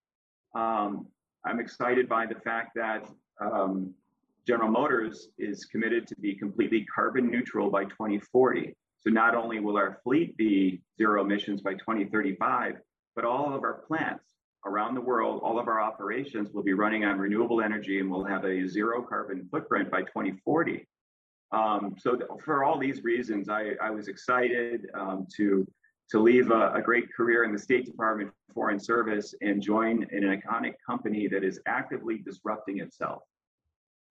Um, 0.55 1.07
I'm 1.47 1.61
excited 1.61 2.09
by 2.09 2.27
the 2.27 2.35
fact 2.35 2.73
that 2.75 3.07
um, 3.41 3.95
General 4.47 4.71
Motors 4.71 5.29
is 5.39 5.65
committed 5.65 6.07
to 6.09 6.17
be 6.17 6.35
completely 6.35 6.85
carbon 6.93 7.31
neutral 7.31 7.71
by 7.71 7.85
2040. 7.85 8.75
So 9.05 9.11
not 9.11 9.35
only 9.35 9.59
will 9.61 9.77
our 9.77 9.99
fleet 10.05 10.37
be 10.37 10.83
zero 10.97 11.23
emissions 11.23 11.61
by 11.61 11.75
2035, 11.75 12.77
but 13.17 13.25
all 13.25 13.55
of 13.55 13.63
our 13.65 13.83
plants 13.89 14.25
around 14.65 14.95
the 14.95 15.01
world, 15.01 15.41
all 15.43 15.59
of 15.59 15.67
our 15.67 15.81
operations 15.81 16.51
will 16.53 16.63
be 16.63 16.73
running 16.73 17.05
on 17.05 17.19
renewable 17.19 17.61
energy 17.61 17.99
and 17.99 18.11
will 18.11 18.25
have 18.25 18.45
a 18.45 18.69
zero 18.69 19.03
carbon 19.03 19.49
footprint 19.51 19.91
by 19.91 20.03
2040. 20.03 20.87
Um, 21.51 21.97
so 21.99 22.19
for 22.45 22.65
all 22.65 22.79
these 22.79 23.03
reasons, 23.03 23.49
I, 23.49 23.73
I 23.83 23.91
was 23.91 24.09
excited 24.09 24.87
um, 24.95 25.27
to 25.37 25.67
to 26.11 26.19
leave 26.19 26.51
a, 26.51 26.73
a, 26.75 26.83
great 26.83 27.07
career 27.15 27.45
in 27.45 27.53
the 27.53 27.59
State 27.59 27.87
Department 27.87 28.31
Foreign 28.53 28.79
Service 28.79 29.35
and 29.41 29.63
join 29.63 30.07
an 30.11 30.25
iconic 30.25 30.75
company 30.85 31.27
that 31.29 31.43
is 31.43 31.59
actively 31.65 32.19
disrupting 32.19 32.81
itself. 32.81 33.23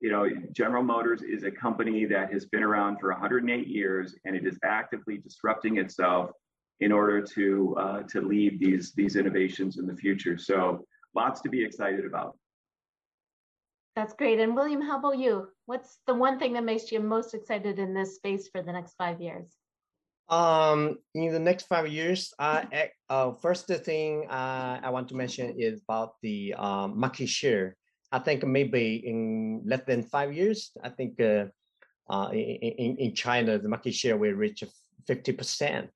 You 0.01 0.09
know, 0.09 0.27
General 0.51 0.83
Motors 0.83 1.21
is 1.21 1.43
a 1.43 1.51
company 1.51 2.05
that 2.05 2.33
has 2.33 2.45
been 2.45 2.63
around 2.63 2.97
for 2.99 3.11
108 3.11 3.67
years, 3.67 4.15
and 4.25 4.35
it 4.35 4.47
is 4.47 4.57
actively 4.63 5.17
disrupting 5.17 5.77
itself 5.77 6.31
in 6.79 6.91
order 6.91 7.21
to 7.21 7.75
uh, 7.79 8.01
to 8.03 8.21
lead 8.21 8.59
these 8.59 8.93
these 8.93 9.15
innovations 9.15 9.77
in 9.77 9.85
the 9.85 9.95
future. 9.95 10.37
So 10.37 10.85
lots 11.15 11.41
to 11.41 11.49
be 11.49 11.63
excited 11.63 12.05
about. 12.05 12.35
That's 13.95 14.13
great. 14.13 14.39
And 14.39 14.55
William, 14.55 14.81
how 14.81 14.97
about 14.97 15.19
you? 15.19 15.49
What's 15.65 15.99
the 16.07 16.15
one 16.15 16.39
thing 16.39 16.53
that 16.53 16.63
makes 16.63 16.91
you 16.91 16.99
most 16.99 17.33
excited 17.33 17.77
in 17.77 17.93
this 17.93 18.15
space 18.15 18.47
for 18.47 18.61
the 18.61 18.71
next 18.71 18.95
five 18.97 19.21
years? 19.21 19.47
Um, 20.29 20.97
in 21.13 21.33
the 21.33 21.39
next 21.39 21.67
five 21.67 21.87
years, 21.89 22.33
uh, 22.39 22.63
uh, 23.09 23.33
first 23.33 23.67
thing 23.67 24.27
uh, 24.29 24.79
I 24.81 24.89
want 24.89 25.09
to 25.09 25.15
mention 25.15 25.53
is 25.57 25.81
about 25.81 26.13
the 26.21 26.53
um, 26.53 26.97
market 26.97 27.27
share. 27.27 27.75
I 28.11 28.19
think 28.19 28.45
maybe 28.45 29.01
in 29.05 29.61
less 29.65 29.81
than 29.87 30.03
five 30.03 30.33
years, 30.33 30.71
I 30.83 30.89
think 30.89 31.19
uh, 31.21 31.45
uh, 32.09 32.29
in, 32.31 32.97
in 32.97 33.15
China, 33.15 33.57
the 33.57 33.69
market 33.69 33.93
share 33.93 34.17
will 34.17 34.33
reach 34.33 34.63
50%. 35.07 35.87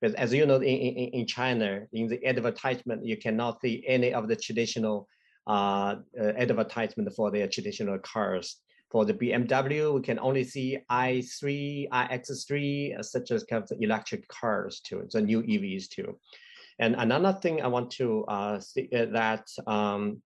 But 0.00 0.14
as 0.16 0.34
you 0.34 0.44
know, 0.44 0.56
in, 0.56 0.62
in, 0.62 1.08
in 1.20 1.26
China, 1.26 1.82
in 1.92 2.08
the 2.08 2.24
advertisement, 2.26 3.06
you 3.06 3.16
cannot 3.16 3.60
see 3.62 3.84
any 3.86 4.12
of 4.12 4.28
the 4.28 4.36
traditional 4.36 5.08
uh, 5.46 5.96
uh, 6.20 6.32
advertisement 6.36 7.12
for 7.14 7.30
their 7.30 7.48
traditional 7.48 7.98
cars. 8.00 8.56
For 8.90 9.06
the 9.06 9.14
BMW, 9.14 9.94
we 9.94 10.02
can 10.02 10.18
only 10.18 10.44
see 10.44 10.78
i3, 10.90 11.88
iX3, 11.88 12.98
uh, 12.98 13.02
such 13.02 13.30
as 13.30 13.44
kind 13.44 13.62
of 13.62 13.72
electric 13.80 14.28
cars 14.28 14.80
too, 14.80 15.08
the 15.10 15.22
new 15.22 15.42
EVs 15.42 15.88
too. 15.88 16.18
And 16.78 16.94
another 16.96 17.32
thing 17.40 17.62
I 17.62 17.68
want 17.68 17.90
to 17.92 18.24
uh, 18.24 18.60
see 18.60 18.88
uh, 18.94 19.06
that 19.12 19.46
um, 19.66 20.20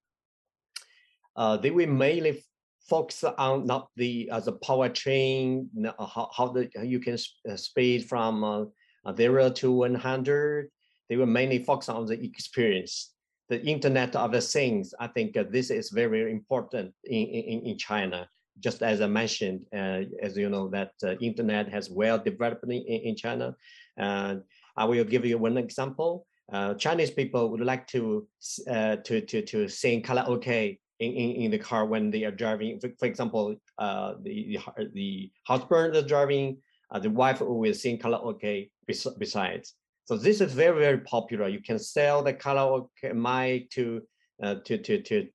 uh, 1.37 1.57
they 1.57 1.71
will 1.71 1.89
mainly 1.89 2.43
focus 2.89 3.25
on 3.25 3.67
not 3.67 3.89
the 3.97 4.29
uh, 4.31 4.41
the 4.41 4.53
powertrain, 4.55 5.67
how, 5.99 6.31
how 6.37 6.49
the 6.49 6.69
you 6.83 7.01
can 7.01 7.19
speed 7.57 8.09
from 8.09 8.71
zero 9.17 9.51
to 9.51 9.73
100. 9.73 10.71
They 11.09 11.17
will 11.17 11.27
mainly 11.27 11.63
focus 11.63 11.89
on 11.89 12.07
the 12.07 12.21
experience 12.25 13.15
the 13.49 13.65
Internet 13.65 14.17
of 14.17 14.33
the 14.33 14.41
Things, 14.41 14.93
I 14.99 15.07
think 15.07 15.37
uh, 15.37 15.45
this 15.49 15.71
is 15.71 15.91
very, 15.91 16.31
important 16.31 16.93
in, 17.05 17.27
in, 17.27 17.67
in 17.67 17.79
China. 17.79 18.29
Just 18.59 18.83
as 18.83 19.01
I 19.01 19.07
mentioned, 19.07 19.61
uh, 19.73 20.03
as 20.23 20.37
you 20.37 20.49
know, 20.49 20.69
that 20.71 20.93
uh, 21.05 21.15
Internet 21.21 21.69
has 21.69 21.91
well 21.91 22.19
developed 22.19 22.65
in, 22.65 22.83
in 22.83 23.15
China. 23.15 23.55
And 23.97 24.43
I 24.77 24.85
will 24.85 25.05
give 25.05 25.25
you 25.25 25.39
one 25.39 25.59
example. 25.59 26.27
Uh, 26.53 26.75
Chinese 26.75 27.11
people 27.11 27.51
would 27.51 27.61
like 27.61 27.87
to 27.89 28.27
uh, 28.71 28.97
to 28.97 29.21
to 29.21 29.43
to 29.43 29.69
sing 29.69 30.01
karaoke 30.01 30.79
in, 31.01 31.13
in, 31.13 31.31
in 31.43 31.51
the 31.51 31.59
car 31.59 31.87
when 31.87 32.11
they 32.11 32.25
are 32.25 32.31
driving. 32.31 32.81
For, 32.81 32.91
for 32.99 33.07
example, 33.07 33.57
uh, 33.79 34.15
the 34.23 34.59
the 34.93 35.31
husband 35.47 35.97
is 35.97 36.05
driving, 36.05 36.59
the 37.01 37.11
wife 37.11 37.41
will 37.41 37.75
sing 37.75 37.99
karaoke 37.99 38.71
besides. 38.87 39.75
So 40.05 40.17
this 40.17 40.41
is 40.41 40.53
very, 40.53 40.79
very 40.79 40.99
popular. 41.01 41.49
You 41.49 41.61
can 41.61 41.79
sell 41.79 42.23
the 42.23 42.33
karaoke 42.33 43.13
mic 43.13 43.71
to, 43.71 44.03
uh, 44.43 44.57
to, 44.65 44.79
to, 44.79 45.03
to, 45.03 45.29